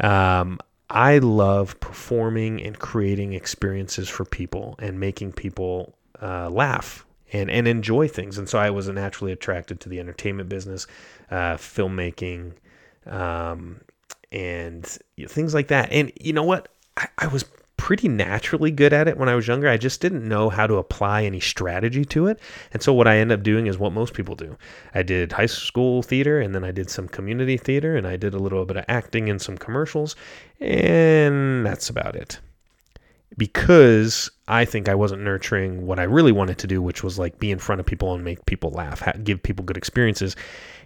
Um, 0.00 0.58
I 0.88 1.18
love 1.18 1.80
performing 1.80 2.62
and 2.62 2.78
creating 2.78 3.32
experiences 3.32 4.08
for 4.08 4.24
people 4.24 4.74
and 4.78 5.00
making 5.00 5.32
people 5.32 5.94
uh, 6.20 6.50
laugh 6.50 7.06
and, 7.32 7.50
and 7.50 7.66
enjoy 7.66 8.08
things. 8.08 8.38
And 8.38 8.48
so 8.48 8.58
I 8.58 8.70
was 8.70 8.88
naturally 8.88 9.32
attracted 9.32 9.80
to 9.80 9.88
the 9.88 10.00
entertainment 10.00 10.48
business, 10.48 10.86
uh, 11.30 11.56
filmmaking, 11.56 12.52
um, 13.06 13.80
and 14.32 14.84
things 15.28 15.54
like 15.54 15.68
that. 15.68 15.92
And 15.92 16.10
you 16.20 16.32
know 16.32 16.42
what? 16.42 16.68
I, 16.96 17.08
I 17.18 17.26
was 17.28 17.44
pretty 17.76 18.06
naturally 18.08 18.70
good 18.70 18.92
at 18.92 19.08
it 19.08 19.18
when 19.18 19.28
I 19.28 19.34
was 19.34 19.48
younger. 19.48 19.68
I 19.68 19.76
just 19.76 20.00
didn't 20.00 20.26
know 20.26 20.48
how 20.48 20.68
to 20.68 20.76
apply 20.76 21.24
any 21.24 21.40
strategy 21.40 22.04
to 22.06 22.28
it. 22.28 22.38
And 22.72 22.80
so 22.80 22.92
what 22.92 23.08
I 23.08 23.18
end 23.18 23.32
up 23.32 23.42
doing 23.42 23.66
is 23.66 23.76
what 23.76 23.92
most 23.92 24.14
people 24.14 24.36
do. 24.36 24.56
I 24.94 25.02
did 25.02 25.32
high 25.32 25.46
school 25.46 26.02
theater 26.02 26.40
and 26.40 26.54
then 26.54 26.64
I 26.64 26.70
did 26.70 26.90
some 26.90 27.08
community 27.08 27.56
theater 27.56 27.96
and 27.96 28.06
I 28.06 28.16
did 28.16 28.34
a 28.34 28.38
little 28.38 28.64
bit 28.64 28.76
of 28.76 28.84
acting 28.88 29.28
in 29.28 29.38
some 29.38 29.58
commercials 29.58 30.14
and 30.60 31.66
that's 31.66 31.90
about 31.90 32.14
it. 32.14 32.38
Because 33.36 34.30
I 34.48 34.64
think 34.64 34.88
I 34.88 34.94
wasn't 34.94 35.22
nurturing 35.22 35.86
what 35.86 35.98
I 35.98 36.02
really 36.02 36.32
wanted 36.32 36.58
to 36.58 36.66
do, 36.66 36.82
which 36.82 37.02
was 37.02 37.18
like 37.18 37.38
be 37.38 37.50
in 37.50 37.58
front 37.58 37.80
of 37.80 37.86
people 37.86 38.14
and 38.14 38.22
make 38.22 38.44
people 38.46 38.70
laugh, 38.70 39.02
give 39.24 39.42
people 39.42 39.64
good 39.64 39.76
experiences. 39.76 40.36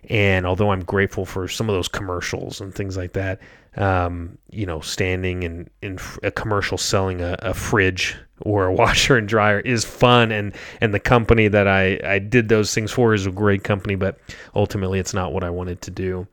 And 0.09 0.47
although 0.47 0.71
I'm 0.71 0.85
grateful 0.85 1.25
for 1.25 1.49
some 1.49 1.69
of 1.69 1.75
those 1.75 1.89
commercials 1.89 2.61
and 2.61 2.73
things 2.73 2.97
like 2.97 3.15
that, 3.15 3.41
um, 3.77 4.39
you 4.51 4.67
know, 4.67 4.81
standing 4.81 5.43
in, 5.43 5.69
in 5.83 5.99
a 6.23 6.31
commercial 6.31 6.79
selling 6.79 7.21
a, 7.21 7.37
a, 7.41 7.53
fridge 7.55 8.17
or 8.41 8.67
a 8.67 8.73
washer 8.75 9.17
and 9.17 9.29
dryer 9.29 9.61
is 9.61 9.85
fun. 9.85 10.33
And, 10.33 10.55
and 10.81 10.95
the 10.95 11.01
company 11.01 11.49
that 11.49 11.67
I, 11.67 12.01
I 12.05 12.19
did 12.19 12.49
those 12.49 12.73
things 12.73 12.93
for 12.93 13.15
is 13.15 13.27
a 13.27 13.33
great 13.33 13.65
company, 13.65 13.97
but 13.97 14.19
ultimately 14.55 14.99
it's 14.99 15.13
not 15.13 15.33
what 15.33 15.45
I 15.45 15.51
wanted 15.51 15.83
to 15.83 15.91
do. 15.91 16.27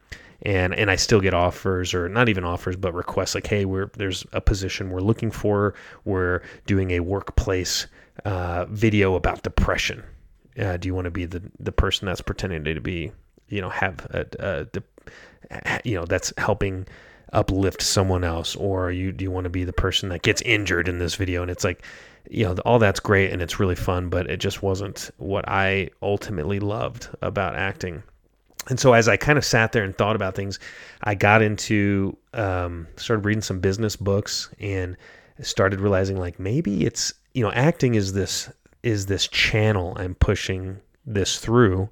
And, 0.44 0.76
and 0.76 0.92
I 0.92 0.98
still 0.98 1.22
get 1.22 1.34
offers 1.34 1.94
or 1.94 2.10
not 2.10 2.28
even 2.28 2.44
offers, 2.44 2.76
but 2.76 2.94
requests 2.94 3.34
like, 3.34 3.48
Hey, 3.48 3.66
we're, 3.66 3.90
there's 3.98 4.26
a 4.34 4.42
position 4.42 4.90
we're 4.90 5.00
looking 5.00 5.32
for. 5.32 5.74
We're 6.04 6.42
doing 6.66 6.92
a 6.92 7.00
workplace, 7.00 7.88
uh, 8.26 8.66
video 8.66 9.16
about 9.16 9.44
depression. 9.44 10.04
Uh, 10.60 10.78
do 10.78 10.88
you 10.88 10.94
want 10.94 11.06
to 11.06 11.12
be 11.12 11.26
the, 11.26 11.42
the 11.60 11.72
person 11.72 12.06
that's 12.06 12.22
pretending 12.22 12.64
to 12.64 12.80
be 12.80 13.12
you 13.54 13.62
know 13.62 13.70
have 13.70 14.06
a, 14.12 14.26
a, 14.40 15.80
you 15.84 15.96
know 15.96 16.06
that's 16.06 16.34
helping 16.38 16.88
uplift 17.32 17.82
someone 17.82 18.24
else 18.24 18.56
or 18.56 18.92
you 18.92 19.12
do 19.12 19.24
you 19.24 19.32
want 19.32 19.46
to 19.46 19.50
be 19.50 19.64
the 19.64 19.74
person 19.74 20.10
that 20.10 20.22
gets 20.22 20.42
injured 20.42 20.88
in 20.88 21.00
this 21.00 21.16
video 21.16 21.42
and 21.42 21.50
it's 21.52 21.64
like 21.64 21.84
you 22.30 22.44
know 22.44 22.56
all 22.66 22.80
that's 22.80 23.00
great 23.00 23.32
and 23.32 23.42
it's 23.42 23.60
really 23.60 23.76
fun 23.76 24.10
but 24.10 24.30
it 24.30 24.38
just 24.38 24.62
wasn't 24.62 25.10
what 25.18 25.48
I 25.48 25.90
ultimately 26.02 26.60
loved 26.60 27.10
about 27.22 27.56
acting 27.56 28.04
and 28.70 28.80
so 28.80 28.94
as 28.94 29.08
I 29.08 29.18
kind 29.18 29.38
of 29.38 29.46
sat 29.46 29.72
there 29.72 29.84
and 29.84 29.98
thought 29.98 30.16
about 30.16 30.36
things 30.36 30.60
I 31.04 31.16
got 31.16 31.42
into 31.42 32.18
um, 32.34 32.88
started 32.96 33.26
reading 33.26 33.42
some 33.42 33.60
business 33.60 33.96
books 33.96 34.50
and 34.60 34.98
started 35.42 35.80
realizing 35.80 36.18
like 36.18 36.40
maybe 36.40 36.86
it's 36.86 37.14
you 37.34 37.44
know 37.44 37.52
acting 37.52 37.96
is 37.96 38.14
this 38.14 38.50
is 38.84 39.06
this 39.06 39.28
channel 39.28 39.96
I'm 39.98 40.16
pushing 40.16 40.80
this 41.06 41.40
through. 41.40 41.90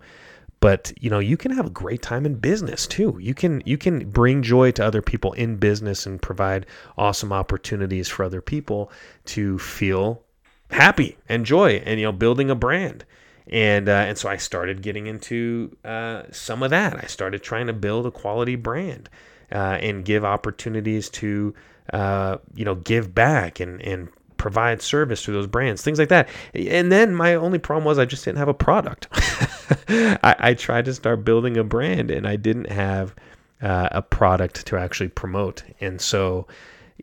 But 0.60 0.94
you 1.00 1.10
know 1.10 1.20
you 1.20 1.38
can 1.38 1.52
have 1.52 1.66
a 1.66 1.72
great 1.72 2.04
time 2.04 2.26
in 2.26 2.36
business 2.36 2.86
too. 2.86 3.18
You 3.20 3.34
can 3.34 3.64
you 3.66 3.78
can 3.78 4.10
bring 4.10 4.44
joy 4.44 4.72
to 4.72 4.86
other 4.86 5.02
people 5.02 5.34
in 5.34 5.56
business 5.56 6.06
and 6.06 6.22
provide 6.22 6.68
awesome 6.98 7.34
opportunities 7.34 8.08
for 8.08 8.24
other 8.24 8.42
people 8.42 8.92
to 9.26 9.58
feel 9.58 10.22
happy 10.70 11.18
and 11.28 11.46
joy 11.46 11.82
and 11.86 12.00
you 12.00 12.06
know 12.06 12.12
building 12.12 12.50
a 12.50 12.56
brand 12.56 13.04
and 13.52 13.90
uh, 13.90 14.06
and 14.08 14.18
so 14.18 14.30
I 14.30 14.38
started 14.38 14.82
getting 14.82 15.08
into 15.08 15.76
uh, 15.84 16.24
some 16.32 16.64
of 16.64 16.70
that 16.70 17.04
I 17.04 17.08
started 17.08 17.44
trying 17.44 17.68
to 17.68 17.74
build 17.74 18.06
a 18.06 18.12
quality 18.12 18.56
brand 18.56 19.10
uh, 19.52 19.78
and 19.82 20.06
give 20.06 20.24
opportunities 20.24 21.10
to 21.10 21.54
uh, 21.94 22.38
you 22.56 22.66
know 22.66 22.76
give 22.76 23.14
back 23.14 23.60
and 23.60 23.82
and 23.82 24.10
provide 24.42 24.82
service 24.82 25.22
to 25.22 25.32
those 25.32 25.46
brands, 25.46 25.84
things 25.84 26.00
like 26.00 26.10
that. 26.10 26.28
And 26.56 26.92
then 26.92 27.14
my 27.14 27.36
only 27.36 27.60
problem 27.60 27.86
was 27.86 28.00
I 28.00 28.06
just 28.06 28.26
didn't 28.26 28.40
have 28.40 28.48
a 28.48 28.56
product. 28.56 29.08
I, 29.88 30.36
I, 30.40 30.54
tried 30.56 30.86
to 30.86 30.96
start 30.96 31.24
building 31.24 31.58
a 31.58 31.64
brand 31.64 32.10
and 32.10 32.28
I 32.28 32.38
didn't 32.38 32.72
have 32.72 33.14
uh, 33.62 33.90
a 33.92 34.02
product 34.02 34.66
to 34.66 34.78
actually 34.78 35.10
promote. 35.10 35.64
And 35.80 36.02
so 36.02 36.48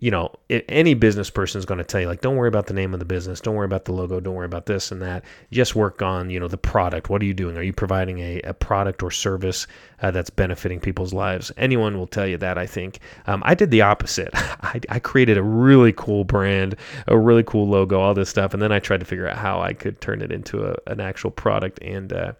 you 0.01 0.11
know, 0.11 0.33
any 0.49 0.95
business 0.95 1.29
person 1.29 1.59
is 1.59 1.65
going 1.65 1.79
to 1.79 1.85
tell 1.85 2.01
you, 2.01 2.07
like, 2.07 2.21
don't 2.21 2.37
worry 2.37 2.49
about 2.49 2.67
the 2.67 2.75
name 2.75 2.93
of 2.95 3.01
the 3.01 3.07
business, 3.07 3.41
don't 3.41 3.55
worry 3.55 3.65
about 3.65 3.85
the 3.85 3.93
logo, 3.93 4.21
don't 4.21 4.35
worry 4.35 4.47
about 4.47 4.67
this 4.67 4.93
and 4.93 5.03
that. 5.03 5.25
Just 5.51 5.75
work 5.75 6.03
on, 6.03 6.31
you 6.31 6.39
know, 6.39 6.47
the 6.47 6.57
product. 6.57 7.11
What 7.11 7.21
are 7.21 7.25
you 7.25 7.35
doing? 7.35 7.57
Are 7.57 7.63
you 7.63 7.73
providing 7.73 8.21
a, 8.21 8.41
a 8.43 8.55
product 8.55 9.03
or 9.03 9.11
service 9.11 9.67
uh, 10.01 10.11
that's 10.13 10.31
benefiting 10.31 10.79
people's 10.79 11.13
lives? 11.13 11.51
Anyone 11.57 11.99
will 11.99 12.07
tell 12.07 12.27
you 12.27 12.37
that, 12.39 12.59
I 12.59 12.67
think. 12.67 13.01
Um, 13.27 13.43
I 13.45 13.55
did 13.55 13.71
the 13.71 13.83
opposite. 13.83 14.31
I, 14.35 14.81
I 14.89 14.99
created 15.01 15.37
a 15.37 15.43
really 15.43 15.93
cool 15.93 16.23
brand, 16.23 16.77
a 17.09 17.19
really 17.19 17.43
cool 17.43 17.69
logo, 17.69 17.99
all 17.99 18.15
this 18.15 18.31
stuff. 18.31 18.55
And 18.55 18.63
then 18.63 18.71
I 18.71 18.79
tried 18.79 19.01
to 19.01 19.07
figure 19.07 19.27
out 19.27 19.37
how 19.37 19.61
I 19.61 19.73
could 19.73 20.01
turn 20.01 20.23
it 20.23 20.31
into 20.31 20.65
a, 20.65 20.77
an 20.87 21.01
actual 21.01 21.33
product. 21.33 21.81
And 21.83 22.13
uh, 22.13 22.33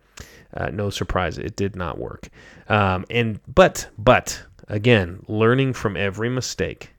uh, 0.57 0.71
no 0.71 0.91
surprise, 0.91 1.39
it 1.39 1.57
did 1.57 1.75
not 1.75 1.99
work. 1.99 2.29
Um, 2.69 3.05
and, 3.11 3.41
but, 3.53 3.89
but, 3.99 4.43
again, 4.69 5.25
learning 5.27 5.73
from 5.73 5.97
every 5.97 6.29
mistake 6.29 6.93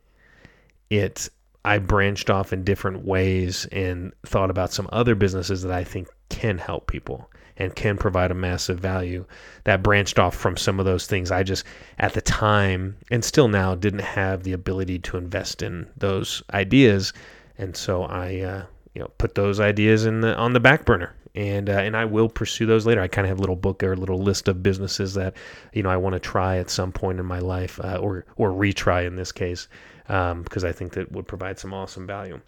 it 0.90 1.30
I 1.66 1.78
branched 1.80 2.30
off 2.30 2.54
in 2.54 2.64
different 2.64 3.06
ways 3.06 3.66
and 3.72 4.14
thought 4.26 4.50
about 4.50 4.72
some 4.72 4.88
other 4.92 5.14
businesses 5.14 5.62
that 5.64 5.72
I 5.72 5.84
think 5.84 6.08
can 6.30 6.58
help 6.58 6.88
people 6.88 7.30
and 7.58 7.76
can 7.76 7.98
provide 7.98 8.32
a 8.32 8.36
massive 8.36 8.80
value 8.80 9.26
that 9.66 9.84
branched 9.84 10.18
off 10.18 10.34
from 10.34 10.56
some 10.56 10.80
of 10.80 10.86
those 10.86 11.06
things 11.06 11.30
I 11.30 11.44
just 11.44 11.66
at 11.98 12.14
the 12.14 12.22
time 12.22 12.96
and 13.12 13.24
still 13.24 13.50
now 13.50 13.76
didn't 13.76 14.00
have 14.00 14.44
the 14.44 14.54
ability 14.54 15.00
to 15.00 15.18
invest 15.18 15.62
in 15.62 15.88
those 15.98 16.42
ideas. 16.54 17.12
And 17.58 17.76
so 17.76 18.04
I 18.04 18.40
uh, 18.40 18.66
you 18.94 19.02
know 19.02 19.12
put 19.18 19.36
those 19.36 19.60
ideas 19.60 20.06
in 20.06 20.22
the 20.22 20.36
on 20.36 20.54
the 20.54 20.60
back 20.60 20.86
burner. 20.86 21.14
And 21.36 21.70
uh, 21.70 21.74
and 21.74 21.96
I 21.96 22.06
will 22.06 22.28
pursue 22.30 22.66
those 22.66 22.88
later. 22.88 23.02
I 23.02 23.08
kind 23.08 23.26
of 23.26 23.30
have 23.30 23.38
a 23.38 23.42
little 23.42 23.56
book 23.56 23.84
or 23.84 23.94
a 23.94 23.98
little 23.98 24.20
list 24.20 24.48
of 24.48 24.64
businesses 24.64 25.14
that 25.14 25.36
you 25.74 25.84
know 25.84 25.90
I 25.90 25.98
want 25.98 26.14
to 26.14 26.20
try 26.20 26.58
at 26.58 26.72
some 26.72 26.92
point 26.92 27.20
in 27.20 27.26
my 27.26 27.40
life 27.40 27.80
uh, 27.84 27.98
or 27.98 28.26
or 28.38 28.50
retry 28.50 29.06
in 29.06 29.16
this 29.16 29.32
case 29.32 29.68
um, 30.10 30.44
because 30.44 30.64
I 30.64 30.72
think 30.72 30.94
that 30.94 31.12
would 31.12 31.28
provide 31.28 31.60
some 31.60 31.74
awesome 31.74 32.06
value. 32.06 32.42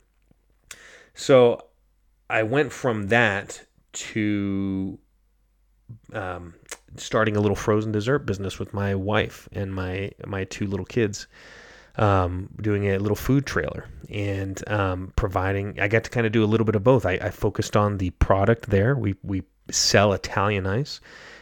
So 1.13 1.65
I 2.29 2.43
went 2.43 2.71
from 2.71 3.07
that 3.07 3.65
to 3.93 4.97
um, 6.13 6.53
starting 6.95 7.35
a 7.35 7.39
little 7.39 7.55
frozen 7.55 7.91
dessert 7.91 8.19
business 8.19 8.59
with 8.59 8.73
my 8.73 8.95
wife 8.95 9.47
and 9.51 9.73
my 9.73 10.11
my 10.25 10.43
two 10.45 10.67
little 10.67 10.85
kids. 10.85 11.27
Um, 11.97 12.47
doing 12.61 12.87
a 12.87 12.99
little 12.99 13.17
food 13.17 13.45
trailer 13.45 13.85
and 14.09 14.65
um, 14.69 15.11
providing. 15.17 15.77
I 15.77 15.89
got 15.89 16.05
to 16.05 16.09
kind 16.09 16.25
of 16.25 16.31
do 16.31 16.41
a 16.41 16.47
little 16.47 16.63
bit 16.63 16.75
of 16.75 16.85
both. 16.85 17.05
I, 17.05 17.19
I, 17.21 17.31
focused 17.31 17.75
on 17.75 17.97
the 17.97 18.11
product 18.11 18.69
there. 18.69 18.95
We 18.95 19.15
we 19.23 19.43
sell 19.69 20.13
Italian 20.13 20.65
ice, 20.65 21.01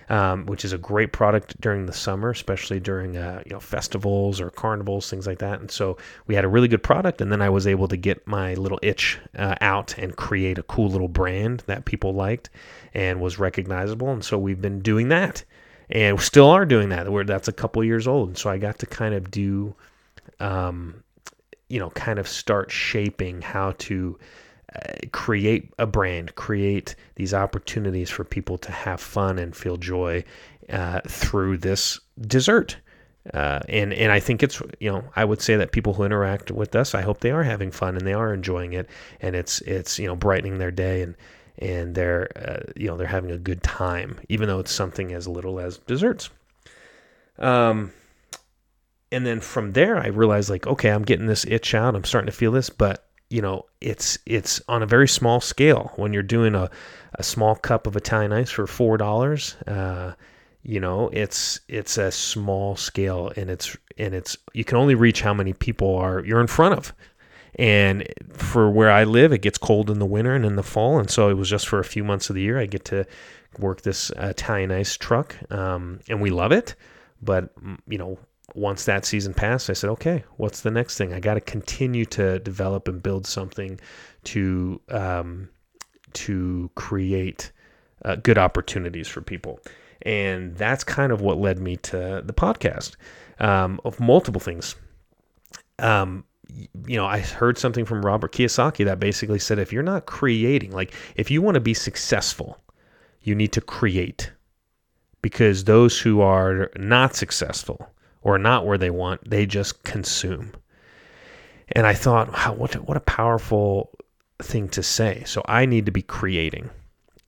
um, 0.10 0.48
which 0.48 0.66
is 0.66 0.74
a 0.74 0.78
great 0.78 1.14
product 1.14 1.60
during 1.62 1.86
the 1.86 1.94
summer, 1.94 2.32
especially 2.32 2.80
during 2.80 3.16
uh, 3.16 3.42
you 3.46 3.52
know 3.52 3.60
festivals 3.60 4.42
or 4.42 4.50
carnivals, 4.50 5.10
things 5.10 5.28
like 5.28 5.40
that. 5.40 5.60
And 5.60 5.70
so 5.70 5.98
we 6.28 6.36
had 6.36 6.44
a 6.44 6.48
really 6.48 6.68
good 6.68 6.84
product, 6.84 7.22
and 7.22 7.32
then 7.32 7.42
I 7.42 7.50
was 7.50 7.68
able 7.68 7.88
to 7.88 7.98
get 7.98 8.26
my 8.28 8.56
little 8.56 8.80
itch 8.82 9.20
uh, 9.38 9.56
out 9.62 9.98
and 9.98 10.16
create 10.16 10.58
a 10.58 10.64
cool 10.64 10.90
little 10.90 11.08
brand 11.08 11.64
that 11.68 11.86
people 11.86 12.14
liked 12.14 12.50
and 12.94 13.22
was 13.22 13.38
recognizable. 13.38 14.10
And 14.10 14.24
so 14.24 14.38
we've 14.38 14.62
been 14.62 14.80
doing 14.80 15.10
that, 15.10 15.44
and 15.90 16.18
we 16.18 16.24
still 16.24 16.50
are 16.50 16.66
doing 16.66 16.90
that. 16.90 17.12
Where 17.12 17.24
that's 17.24 17.48
a 17.48 17.54
couple 17.54 17.84
years 17.84 18.08
old, 18.08 18.30
and 18.30 18.38
so 18.38 18.50
I 18.50 18.58
got 18.58 18.80
to 18.80 18.86
kind 18.86 19.14
of 19.14 19.30
do. 19.30 19.76
Um, 20.40 21.04
you 21.68 21.78
know, 21.80 21.92
kind 21.92 22.18
of 22.18 22.28
start 22.28 22.72
shaping 22.72 23.44
how 23.44 23.76
to 23.78 24.18
create 25.12 25.74
a 25.80 25.86
brand, 25.86 26.36
create 26.36 26.96
these 27.16 27.34
opportunities 27.34 28.10
for 28.10 28.24
people 28.24 28.58
to 28.60 28.72
have 28.72 29.02
fun 29.02 29.40
and 29.40 29.56
feel 29.56 29.78
joy 29.78 30.24
uh, 30.70 31.02
through 31.08 31.58
this 31.58 32.00
dessert. 32.22 32.78
Uh, 33.34 33.60
and 33.68 33.94
and 33.94 34.12
I 34.12 34.20
think 34.20 34.42
it's 34.42 34.62
you 34.80 34.92
know 34.92 35.04
I 35.16 35.26
would 35.26 35.42
say 35.42 35.56
that 35.56 35.72
people 35.72 35.94
who 35.94 36.04
interact 36.04 36.52
with 36.52 36.76
us, 36.76 36.96
I 36.96 37.02
hope 37.02 37.20
they 37.20 37.32
are 37.32 37.44
having 37.44 37.70
fun 37.70 37.96
and 37.96 38.08
they 38.08 38.14
are 38.14 38.34
enjoying 38.34 38.74
it, 38.74 38.90
and 39.22 39.36
it's 39.36 39.62
it's 39.62 40.00
you 40.00 40.08
know 40.08 40.16
brightening 40.16 40.58
their 40.58 40.72
day 40.72 41.02
and 41.02 41.16
and 41.60 41.96
they're 41.96 42.30
uh, 42.36 42.72
you 42.76 42.88
know 42.88 42.98
they're 42.98 43.08
having 43.08 43.32
a 43.32 43.38
good 43.38 43.62
time, 43.62 44.20
even 44.30 44.48
though 44.48 44.60
it's 44.60 44.72
something 44.72 45.14
as 45.14 45.28
little 45.28 45.60
as 45.60 45.78
desserts. 45.80 46.30
Um, 47.38 47.92
and 49.12 49.26
then 49.26 49.40
from 49.42 49.74
there 49.74 49.98
I 49.98 50.08
realized 50.08 50.50
like 50.50 50.68
okay 50.68 50.90
I'm 50.90 51.04
getting 51.04 51.26
this 51.26 51.46
itch 51.46 51.74
out 51.74 51.96
I'm 51.96 52.04
starting 52.04 52.28
to 52.28 52.36
feel 52.36 52.52
this 52.52 52.70
but 52.70 53.09
you 53.30 53.42
know 53.42 53.66
it's 53.82 54.18
it's 54.26 54.62
on 54.68 54.84
a 54.84 54.86
very 54.86 55.08
small 55.08 55.42
scale. 55.42 55.92
When 55.96 56.14
you're 56.14 56.24
doing 56.24 56.56
a, 56.56 56.70
a 57.16 57.24
small 57.24 57.56
cup 57.56 57.88
of 57.88 57.96
Italian 57.96 58.34
ice 58.34 58.50
for 58.50 58.68
four 58.68 58.98
dollars 58.98 59.56
uh, 59.68 60.14
you 60.64 60.80
know 60.80 61.10
it's 61.14 61.60
it's 61.68 61.98
a 61.98 62.12
small 62.12 62.76
scale 62.76 63.32
and 63.36 63.50
it's 63.50 63.78
and 63.98 64.14
it's 64.14 64.38
you 64.54 64.64
can 64.64 64.78
only 64.78 64.96
reach 64.96 65.22
how 65.22 65.34
many 65.34 65.54
people 65.54 65.96
are 65.96 66.24
you're 66.24 66.42
in 66.42 66.48
front 66.48 66.76
of. 66.76 66.94
And 67.56 68.08
for 68.32 68.70
where 68.70 68.92
I 68.92 69.04
live 69.04 69.34
it 69.34 69.42
gets 69.42 69.58
cold 69.58 69.90
in 69.90 70.00
the 70.00 70.06
winter 70.06 70.34
and 70.34 70.46
in 70.46 70.56
the 70.56 70.64
fall. 70.64 71.00
And 71.00 71.10
so 71.10 71.30
it 71.30 71.34
was 71.34 71.50
just 71.50 71.68
for 71.68 71.80
a 71.80 71.84
few 71.84 72.04
months 72.04 72.30
of 72.30 72.36
the 72.36 72.42
year 72.42 72.60
I 72.60 72.66
get 72.66 72.86
to 72.86 73.06
work 73.58 73.82
this 73.82 74.12
Italian 74.12 74.72
ice 74.72 74.96
truck 74.98 75.36
um, 75.52 76.00
and 76.10 76.22
we 76.22 76.30
love 76.30 76.52
it. 76.52 76.76
But 77.22 77.52
you 77.88 77.98
know 77.98 78.18
once 78.56 78.86
that 78.86 79.06
season 79.06 79.34
passed, 79.34 79.70
I 79.70 79.74
said, 79.74 79.90
okay, 79.92 80.24
what's 80.38 80.62
the 80.62 80.72
next 80.72 80.98
thing? 80.98 81.14
I 81.14 81.20
got 81.20 81.36
to 81.36 81.42
continue 81.42 82.06
to 82.06 82.40
develop 82.40 82.88
and 82.88 83.02
build 83.02 83.26
something 83.26 83.80
to 84.26 84.82
um, 84.90 85.50
to 86.14 86.70
create 86.76 87.52
uh, 88.06 88.16
good 88.16 88.38
opportunities 88.38 89.08
for 89.08 89.22
people, 89.22 89.60
and 90.04 90.56
that's 90.56 90.84
kind 90.84 91.12
of 91.12 91.22
what 91.22 91.38
led 91.38 91.60
me 91.60 91.78
to 91.78 92.22
the 92.26 92.34
podcast 92.34 92.96
um, 93.40 93.80
of 93.86 94.00
multiple 94.00 94.42
things. 94.42 94.76
Um, 95.80 96.26
you 96.88 96.98
know, 96.98 97.06
I 97.06 97.20
heard 97.20 97.58
something 97.58 97.86
from 97.86 98.06
Robert 98.06 98.34
Kiyosaki 98.34 98.86
that 98.86 99.00
basically 99.00 99.40
said 99.40 99.60
if 99.60 99.72
you're 99.72 99.84
not 99.84 100.06
creating, 100.06 100.72
like 100.72 100.94
if 101.16 101.30
you 101.30 101.42
want 101.42 101.56
to 101.56 101.62
be 101.62 101.74
successful, 101.74 102.60
you 103.22 103.36
need 103.36 103.52
to 103.54 103.62
create 103.62 104.32
because 105.22 105.66
those 105.66 106.00
who 106.00 106.22
are 106.22 106.72
not 106.76 107.16
successful 107.16 107.90
or 108.22 108.38
not 108.38 108.66
where 108.66 108.78
they 108.78 108.90
want, 108.90 109.30
they 109.30 109.46
just 109.46 109.84
consume. 109.84 110.54
And 111.74 111.86
I 111.86 111.94
thought, 111.94 112.32
wow, 112.32 112.54
what, 112.54 112.74
what 112.76 112.98
a 112.98 113.02
powerful 113.02 113.92
thing 114.42 114.70
to 114.70 114.84
say. 114.84 115.24
So 115.26 115.42
I 115.46 115.66
need 115.66 115.86
to 115.86 115.92
be 115.92 116.02
creating. 116.02 116.70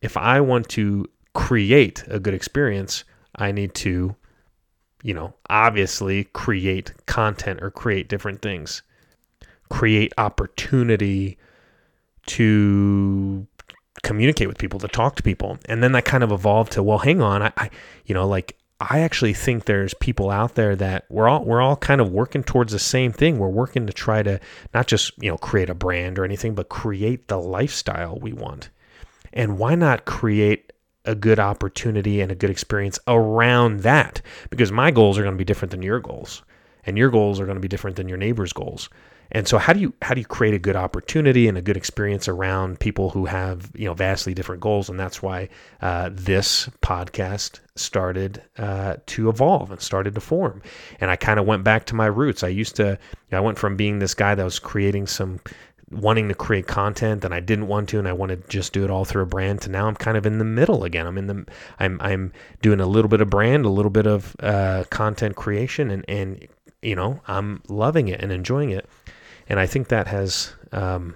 If 0.01 0.17
I 0.17 0.41
want 0.41 0.67
to 0.69 1.05
create 1.33 2.03
a 2.07 2.19
good 2.19 2.33
experience, 2.33 3.03
I 3.35 3.51
need 3.51 3.73
to, 3.75 4.15
you 5.03 5.13
know, 5.13 5.33
obviously 5.49 6.25
create 6.25 6.93
content 7.05 7.61
or 7.61 7.71
create 7.71 8.09
different 8.09 8.41
things, 8.41 8.81
create 9.69 10.13
opportunity 10.17 11.37
to 12.27 13.47
communicate 14.03 14.47
with 14.47 14.57
people, 14.57 14.79
to 14.79 14.87
talk 14.87 15.15
to 15.15 15.23
people. 15.23 15.57
And 15.65 15.83
then 15.83 15.91
that 15.91 16.05
kind 16.05 16.23
of 16.23 16.31
evolved 16.31 16.73
to, 16.73 16.83
well, 16.83 16.97
hang 16.97 17.21
on, 17.21 17.43
I, 17.43 17.53
I 17.57 17.69
you 18.05 18.15
know, 18.15 18.27
like 18.27 18.57
I 18.89 19.01
actually 19.01 19.33
think 19.33 19.65
there's 19.65 19.93
people 19.93 20.31
out 20.31 20.55
there 20.55 20.75
that 20.75 21.05
we're 21.07 21.29
all 21.29 21.45
we're 21.45 21.61
all 21.61 21.75
kind 21.75 22.01
of 22.01 22.11
working 22.11 22.43
towards 22.43 22.73
the 22.73 22.79
same 22.79 23.11
thing. 23.11 23.37
We're 23.37 23.47
working 23.47 23.85
to 23.85 23.93
try 23.93 24.23
to 24.23 24.39
not 24.73 24.87
just, 24.87 25.11
you 25.21 25.29
know, 25.29 25.37
create 25.37 25.69
a 25.69 25.75
brand 25.75 26.17
or 26.17 26.25
anything, 26.25 26.55
but 26.55 26.69
create 26.69 27.27
the 27.27 27.37
lifestyle 27.37 28.17
we 28.19 28.33
want. 28.33 28.69
And 29.33 29.59
why 29.59 29.75
not 29.75 30.05
create 30.05 30.73
a 31.05 31.13
good 31.13 31.39
opportunity 31.39 32.21
and 32.21 32.31
a 32.31 32.35
good 32.35 32.49
experience 32.49 32.97
around 33.07 33.81
that? 33.81 34.21
Because 34.49 34.71
my 34.71 34.89
goals 34.89 35.19
are 35.19 35.23
going 35.23 35.35
to 35.35 35.37
be 35.37 35.45
different 35.45 35.71
than 35.71 35.83
your 35.83 35.99
goals, 35.99 36.41
and 36.83 36.97
your 36.97 37.11
goals 37.11 37.39
are 37.39 37.45
going 37.45 37.55
to 37.55 37.61
be 37.61 37.67
different 37.67 37.97
than 37.97 38.09
your 38.09 38.17
neighbor's 38.17 38.51
goals. 38.51 38.89
And 39.31 39.47
so 39.47 39.57
how 39.57 39.73
do 39.73 39.79
you 39.79 39.93
how 40.01 40.13
do 40.13 40.19
you 40.19 40.27
create 40.27 40.53
a 40.53 40.59
good 40.59 40.75
opportunity 40.75 41.47
and 41.47 41.57
a 41.57 41.61
good 41.61 41.77
experience 41.77 42.27
around 42.27 42.79
people 42.79 43.09
who 43.09 43.25
have 43.25 43.71
you 43.73 43.85
know 43.85 43.93
vastly 43.93 44.33
different 44.33 44.61
goals? 44.61 44.89
And 44.89 44.99
that's 44.99 45.21
why 45.21 45.49
uh, 45.81 46.09
this 46.11 46.69
podcast 46.81 47.59
started 47.75 48.43
uh, 48.57 48.97
to 49.07 49.29
evolve 49.29 49.71
and 49.71 49.81
started 49.81 50.15
to 50.15 50.21
form. 50.21 50.61
And 50.99 51.09
I 51.09 51.15
kind 51.15 51.39
of 51.39 51.45
went 51.45 51.63
back 51.63 51.85
to 51.85 51.95
my 51.95 52.07
roots. 52.07 52.43
I 52.43 52.49
used 52.49 52.75
to 52.75 52.99
I 53.31 53.39
went 53.39 53.57
from 53.57 53.77
being 53.77 53.99
this 53.99 54.13
guy 54.13 54.35
that 54.35 54.43
was 54.43 54.59
creating 54.59 55.07
some 55.07 55.39
wanting 55.91 56.29
to 56.29 56.35
create 56.35 56.67
content 56.67 57.25
and 57.25 57.33
I 57.33 57.41
didn't 57.41 57.67
want 57.67 57.89
to 57.89 57.99
and 57.99 58.07
I 58.07 58.13
wanted 58.13 58.43
to 58.43 58.49
just 58.49 58.71
do 58.71 58.85
it 58.85 58.89
all 58.89 59.03
through 59.03 59.23
a 59.23 59.25
brand 59.25 59.61
to 59.61 59.69
now 59.69 59.87
I'm 59.87 59.95
kind 59.95 60.15
of 60.15 60.25
in 60.25 60.37
the 60.37 60.45
middle 60.45 60.83
again. 60.83 61.05
I'm 61.07 61.17
in 61.17 61.27
the 61.27 61.45
I'm 61.79 61.99
I'm 62.01 62.33
doing 62.61 62.79
a 62.79 62.85
little 62.85 63.09
bit 63.09 63.21
of 63.21 63.29
brand, 63.29 63.65
a 63.65 63.69
little 63.69 63.91
bit 63.91 64.07
of 64.07 64.35
uh, 64.39 64.83
content 64.89 65.35
creation 65.35 65.89
and 65.89 66.03
and 66.07 66.47
you 66.81 66.95
know, 66.95 67.21
I'm 67.27 67.61
loving 67.67 68.07
it 68.07 68.21
and 68.21 68.31
enjoying 68.31 68.71
it 68.71 68.87
and 69.51 69.59
I 69.59 69.65
think 69.65 69.89
that 69.89 70.07
has 70.07 70.53
um, 70.71 71.13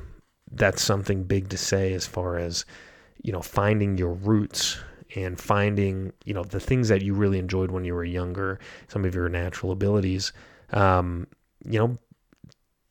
that's 0.51 0.81
something 0.81 1.23
big 1.23 1.47
to 1.49 1.57
say 1.57 1.93
as 1.93 2.05
far 2.05 2.37
as 2.37 2.65
you 3.23 3.31
know 3.31 3.41
finding 3.41 3.97
your 3.97 4.11
roots 4.11 4.77
and 5.15 5.39
finding 5.39 6.11
you 6.25 6.33
know 6.33 6.43
the 6.43 6.59
things 6.59 6.89
that 6.89 7.01
you 7.01 7.13
really 7.13 7.39
enjoyed 7.39 7.71
when 7.71 7.85
you 7.85 7.93
were 7.93 8.03
younger, 8.03 8.59
some 8.89 9.05
of 9.05 9.15
your 9.15 9.29
natural 9.29 9.71
abilities. 9.71 10.33
Um, 10.73 11.27
you 11.63 11.79
know, 11.79 11.97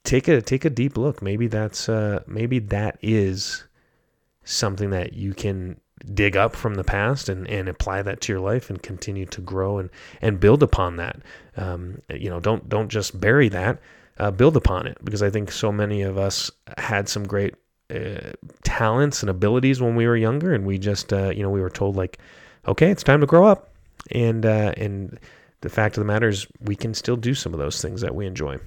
take 0.02 0.28
a 0.28 0.40
take 0.40 0.64
a 0.64 0.70
deep 0.70 0.96
look. 0.96 1.20
Maybe 1.20 1.46
that's 1.46 1.90
uh, 1.90 2.22
maybe 2.26 2.58
that 2.60 2.96
is 3.02 3.64
something 4.44 4.88
that 4.90 5.12
you 5.12 5.34
can 5.34 5.78
dig 6.14 6.38
up 6.38 6.56
from 6.56 6.76
the 6.76 6.84
past 6.84 7.28
and, 7.28 7.46
and 7.48 7.68
apply 7.68 8.00
that 8.00 8.22
to 8.22 8.32
your 8.32 8.40
life 8.40 8.70
and 8.70 8.82
continue 8.82 9.26
to 9.26 9.42
grow 9.42 9.76
and, 9.76 9.90
and 10.22 10.40
build 10.40 10.62
upon 10.62 10.96
that. 10.96 11.20
Um, 11.58 12.00
you 12.08 12.30
know, 12.30 12.40
don't 12.40 12.66
don't 12.66 12.88
just 12.88 13.20
bury 13.20 13.50
that 13.50 13.78
uh, 14.18 14.30
build 14.30 14.56
upon 14.56 14.86
it 14.86 14.98
because 15.04 15.22
I 15.22 15.30
think 15.30 15.50
so 15.50 15.72
many 15.72 16.02
of 16.02 16.18
us 16.18 16.50
had 16.78 17.08
some 17.08 17.24
great 17.24 17.54
uh, 17.94 18.32
talents 18.62 19.22
and 19.22 19.30
abilities 19.30 19.80
when 19.80 19.94
we 19.96 20.06
were 20.06 20.16
younger, 20.16 20.54
and 20.54 20.64
we 20.64 20.78
just 20.78 21.12
uh, 21.12 21.30
you 21.30 21.42
know 21.42 21.50
we 21.50 21.60
were 21.60 21.70
told 21.70 21.96
like, 21.96 22.18
okay, 22.66 22.90
it's 22.90 23.02
time 23.02 23.20
to 23.20 23.26
grow 23.26 23.46
up, 23.46 23.72
and 24.10 24.46
uh, 24.46 24.72
and 24.76 25.18
the 25.60 25.68
fact 25.68 25.96
of 25.96 26.02
the 26.02 26.06
matter 26.06 26.28
is 26.28 26.46
we 26.60 26.76
can 26.76 26.94
still 26.94 27.16
do 27.16 27.34
some 27.34 27.52
of 27.52 27.58
those 27.58 27.80
things 27.80 28.00
that 28.02 28.14
we 28.14 28.26
enjoy. 28.26 28.58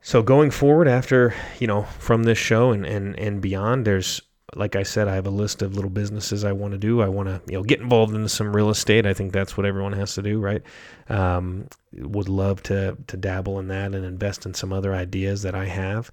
So 0.00 0.22
going 0.22 0.50
forward 0.50 0.88
after, 0.88 1.34
you 1.58 1.66
know, 1.66 1.82
from 1.98 2.22
this 2.22 2.38
show 2.38 2.70
and, 2.70 2.86
and, 2.86 3.18
and 3.18 3.40
beyond, 3.40 3.84
there's 3.84 4.22
like 4.56 4.76
I 4.76 4.82
said, 4.82 5.08
I 5.08 5.14
have 5.14 5.26
a 5.26 5.30
list 5.30 5.60
of 5.60 5.74
little 5.74 5.90
businesses 5.90 6.44
I 6.44 6.52
want 6.52 6.72
to 6.72 6.78
do. 6.78 7.02
I 7.02 7.08
want 7.08 7.28
to, 7.28 7.40
you 7.46 7.58
know, 7.58 7.62
get 7.62 7.80
involved 7.80 8.14
in 8.14 8.26
some 8.28 8.54
real 8.54 8.70
estate. 8.70 9.04
I 9.04 9.12
think 9.12 9.32
that's 9.32 9.56
what 9.56 9.66
everyone 9.66 9.92
has 9.92 10.14
to 10.14 10.22
do, 10.22 10.40
right? 10.40 10.62
Um, 11.08 11.68
would 11.92 12.28
love 12.28 12.62
to 12.64 12.96
to 13.08 13.16
dabble 13.16 13.58
in 13.58 13.68
that 13.68 13.94
and 13.94 14.04
invest 14.04 14.46
in 14.46 14.54
some 14.54 14.72
other 14.72 14.94
ideas 14.94 15.42
that 15.42 15.54
I 15.54 15.66
have, 15.66 16.10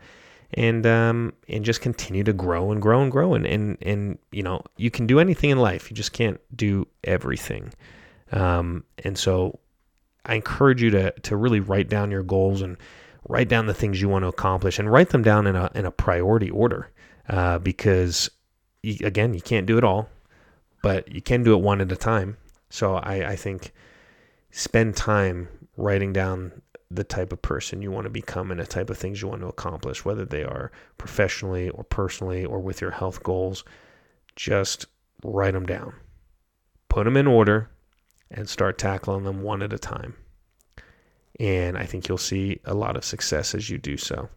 and 0.53 0.85
um, 0.85 1.33
and 1.47 1.63
just 1.63 1.79
continue 1.79 2.23
to 2.25 2.33
grow 2.33 2.71
and 2.71 2.81
grow 2.81 3.01
and 3.01 3.11
grow. 3.11 3.35
And 3.35 3.45
and 3.45 3.77
and 3.81 4.17
you 4.31 4.43
know, 4.43 4.61
you 4.75 4.91
can 4.91 5.07
do 5.07 5.19
anything 5.19 5.51
in 5.51 5.59
life. 5.59 5.89
You 5.89 5.95
just 5.95 6.11
can't 6.11 6.39
do 6.55 6.87
everything. 7.05 7.73
Um, 8.33 8.83
and 9.03 9.17
so, 9.17 9.59
I 10.25 10.35
encourage 10.35 10.81
you 10.81 10.89
to 10.89 11.11
to 11.11 11.37
really 11.37 11.61
write 11.61 11.87
down 11.87 12.11
your 12.11 12.23
goals 12.23 12.61
and 12.61 12.75
write 13.29 13.47
down 13.47 13.65
the 13.65 13.73
things 13.73 14.01
you 14.01 14.09
want 14.09 14.23
to 14.23 14.27
accomplish 14.27 14.77
and 14.77 14.91
write 14.91 15.09
them 15.09 15.23
down 15.23 15.47
in 15.47 15.55
a 15.55 15.71
in 15.73 15.85
a 15.85 15.91
priority 15.91 16.49
order 16.49 16.91
uh, 17.29 17.59
because 17.59 18.29
again, 18.83 19.33
you 19.33 19.41
can't 19.41 19.65
do 19.65 19.77
it 19.77 19.83
all, 19.83 20.09
but 20.81 21.11
you 21.11 21.21
can 21.21 21.43
do 21.43 21.53
it 21.53 21.61
one 21.61 21.81
at 21.81 21.91
a 21.91 21.95
time. 21.95 22.37
So 22.69 22.95
I, 22.95 23.31
I 23.31 23.35
think 23.35 23.73
spend 24.51 24.95
time 24.95 25.47
writing 25.77 26.13
down 26.13 26.61
the 26.91 27.03
type 27.03 27.33
of 27.33 27.41
person 27.41 27.81
you 27.81 27.91
want 27.91 28.05
to 28.05 28.09
become 28.09 28.51
and 28.51 28.59
the 28.59 28.65
type 28.65 28.89
of 28.89 28.97
things 28.97 29.21
you 29.21 29.27
want 29.27 29.41
to 29.41 29.47
accomplish, 29.47 30.05
whether 30.05 30.25
they 30.25 30.43
are 30.43 30.71
professionally 30.97 31.69
or 31.69 31.83
personally 31.83 32.45
or 32.45 32.59
with 32.59 32.81
your 32.81 32.91
health 32.91 33.23
goals. 33.23 33.63
Just 34.35 34.85
write 35.23 35.53
them 35.53 35.65
down, 35.65 35.93
put 36.89 37.05
them 37.05 37.17
in 37.17 37.27
order, 37.27 37.69
and 38.31 38.47
start 38.47 38.77
tackling 38.77 39.23
them 39.23 39.41
one 39.41 39.61
at 39.61 39.73
a 39.73 39.79
time. 39.79 40.15
And 41.39 41.77
I 41.77 41.85
think 41.85 42.07
you'll 42.07 42.17
see 42.17 42.59
a 42.65 42.73
lot 42.73 42.95
of 42.95 43.03
success 43.03 43.55
as 43.55 43.69
you 43.69 43.77
do 43.77 43.97
so. 43.97 44.29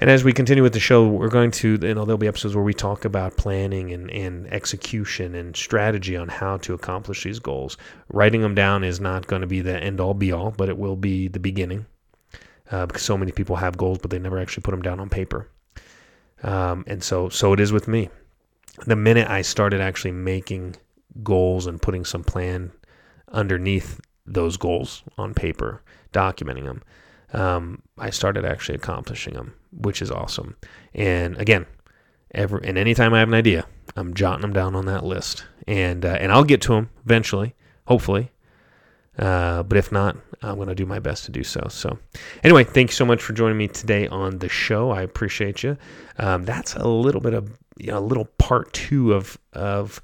And 0.00 0.08
as 0.08 0.24
we 0.24 0.32
continue 0.32 0.62
with 0.62 0.72
the 0.72 0.80
show, 0.80 1.06
we're 1.06 1.28
going 1.28 1.50
to, 1.50 1.78
you 1.82 1.94
know, 1.94 2.06
there'll 2.06 2.16
be 2.16 2.26
episodes 2.26 2.54
where 2.54 2.64
we 2.64 2.72
talk 2.72 3.04
about 3.04 3.36
planning 3.36 3.92
and, 3.92 4.10
and 4.10 4.50
execution 4.50 5.34
and 5.34 5.54
strategy 5.54 6.16
on 6.16 6.28
how 6.28 6.56
to 6.58 6.72
accomplish 6.72 7.22
these 7.22 7.38
goals. 7.38 7.76
Writing 8.08 8.40
them 8.40 8.54
down 8.54 8.82
is 8.82 8.98
not 8.98 9.26
going 9.26 9.42
to 9.42 9.46
be 9.46 9.60
the 9.60 9.78
end 9.78 10.00
all 10.00 10.14
be 10.14 10.32
all, 10.32 10.52
but 10.52 10.70
it 10.70 10.78
will 10.78 10.96
be 10.96 11.28
the 11.28 11.38
beginning 11.38 11.84
uh, 12.70 12.86
because 12.86 13.02
so 13.02 13.18
many 13.18 13.30
people 13.30 13.56
have 13.56 13.76
goals, 13.76 13.98
but 13.98 14.10
they 14.10 14.18
never 14.18 14.38
actually 14.38 14.62
put 14.62 14.70
them 14.70 14.80
down 14.80 15.00
on 15.00 15.10
paper. 15.10 15.48
Um, 16.42 16.82
and 16.86 17.02
so, 17.02 17.28
so 17.28 17.52
it 17.52 17.60
is 17.60 17.70
with 17.70 17.86
me. 17.86 18.08
The 18.86 18.96
minute 18.96 19.28
I 19.28 19.42
started 19.42 19.82
actually 19.82 20.12
making 20.12 20.76
goals 21.22 21.66
and 21.66 21.80
putting 21.80 22.06
some 22.06 22.24
plan 22.24 22.72
underneath 23.28 24.00
those 24.24 24.56
goals 24.56 25.02
on 25.18 25.34
paper, 25.34 25.82
documenting 26.14 26.64
them, 26.64 26.82
um, 27.34 27.82
I 27.98 28.08
started 28.08 28.46
actually 28.46 28.76
accomplishing 28.76 29.34
them, 29.34 29.54
which 29.72 30.02
is 30.02 30.10
awesome. 30.10 30.56
And 30.94 31.36
again, 31.36 31.66
every 32.32 32.66
and 32.66 32.78
anytime 32.78 33.14
I 33.14 33.18
have 33.20 33.28
an 33.28 33.34
idea, 33.34 33.66
I'm 33.96 34.14
jotting 34.14 34.42
them 34.42 34.52
down 34.52 34.74
on 34.74 34.86
that 34.86 35.04
list, 35.04 35.44
and 35.66 36.04
uh, 36.04 36.16
and 36.20 36.32
I'll 36.32 36.44
get 36.44 36.60
to 36.62 36.74
them 36.74 36.90
eventually, 37.04 37.54
hopefully. 37.86 38.30
Uh, 39.18 39.62
but 39.64 39.76
if 39.76 39.92
not, 39.92 40.16
I'm 40.42 40.56
going 40.56 40.68
to 40.68 40.74
do 40.74 40.86
my 40.86 40.98
best 40.98 41.24
to 41.26 41.30
do 41.30 41.44
so. 41.44 41.66
So, 41.68 41.98
anyway, 42.42 42.64
thank 42.64 42.90
you 42.90 42.94
so 42.94 43.04
much 43.04 43.22
for 43.22 43.32
joining 43.32 43.58
me 43.58 43.68
today 43.68 44.08
on 44.08 44.38
the 44.38 44.48
show. 44.48 44.90
I 44.90 45.02
appreciate 45.02 45.62
you. 45.62 45.76
Um, 46.18 46.44
that's 46.44 46.74
a 46.74 46.88
little 46.88 47.20
bit 47.20 47.34
of 47.34 47.58
you 47.76 47.88
know, 47.88 47.98
a 47.98 48.00
little 48.00 48.26
part 48.38 48.72
two 48.72 49.12
of 49.12 49.38
of 49.52 50.00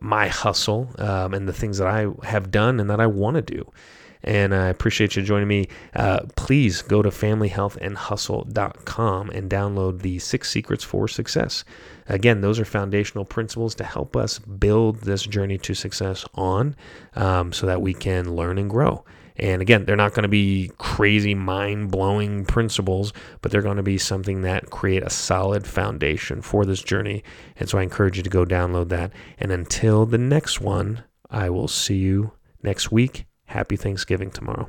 my 0.00 0.28
hustle 0.28 0.90
um, 0.98 1.34
and 1.34 1.48
the 1.48 1.52
things 1.52 1.78
that 1.78 1.86
I 1.86 2.06
have 2.26 2.50
done 2.50 2.80
and 2.80 2.90
that 2.90 3.00
I 3.00 3.06
want 3.06 3.36
to 3.36 3.42
do. 3.42 3.70
And 4.24 4.52
I 4.54 4.68
appreciate 4.68 5.16
you 5.16 5.22
joining 5.22 5.48
me. 5.48 5.68
Uh, 5.94 6.20
please 6.34 6.82
go 6.82 7.02
to 7.02 7.10
familyhealthandhustle.com 7.10 9.30
and 9.30 9.50
download 9.50 10.00
the 10.00 10.18
six 10.18 10.50
secrets 10.50 10.82
for 10.82 11.06
success. 11.06 11.62
Again, 12.08 12.40
those 12.40 12.58
are 12.58 12.64
foundational 12.64 13.26
principles 13.26 13.74
to 13.76 13.84
help 13.84 14.16
us 14.16 14.38
build 14.38 15.02
this 15.02 15.24
journey 15.24 15.58
to 15.58 15.74
success 15.74 16.24
on 16.34 16.74
um, 17.14 17.52
so 17.52 17.66
that 17.66 17.82
we 17.82 17.94
can 17.94 18.34
learn 18.34 18.58
and 18.58 18.70
grow. 18.70 19.04
And 19.36 19.60
again, 19.60 19.84
they're 19.84 19.96
not 19.96 20.14
going 20.14 20.22
to 20.22 20.28
be 20.28 20.70
crazy, 20.78 21.34
mind 21.34 21.90
blowing 21.90 22.44
principles, 22.44 23.12
but 23.42 23.50
they're 23.50 23.62
going 23.62 23.78
to 23.78 23.82
be 23.82 23.98
something 23.98 24.42
that 24.42 24.70
create 24.70 25.02
a 25.02 25.10
solid 25.10 25.66
foundation 25.66 26.40
for 26.40 26.64
this 26.64 26.82
journey. 26.82 27.24
And 27.56 27.68
so 27.68 27.78
I 27.78 27.82
encourage 27.82 28.16
you 28.16 28.22
to 28.22 28.30
go 28.30 28.44
download 28.44 28.90
that. 28.90 29.10
And 29.38 29.50
until 29.50 30.06
the 30.06 30.18
next 30.18 30.60
one, 30.60 31.02
I 31.30 31.50
will 31.50 31.68
see 31.68 31.96
you 31.96 32.32
next 32.62 32.92
week. 32.92 33.26
Happy 33.54 33.76
Thanksgiving 33.76 34.32
tomorrow. 34.32 34.68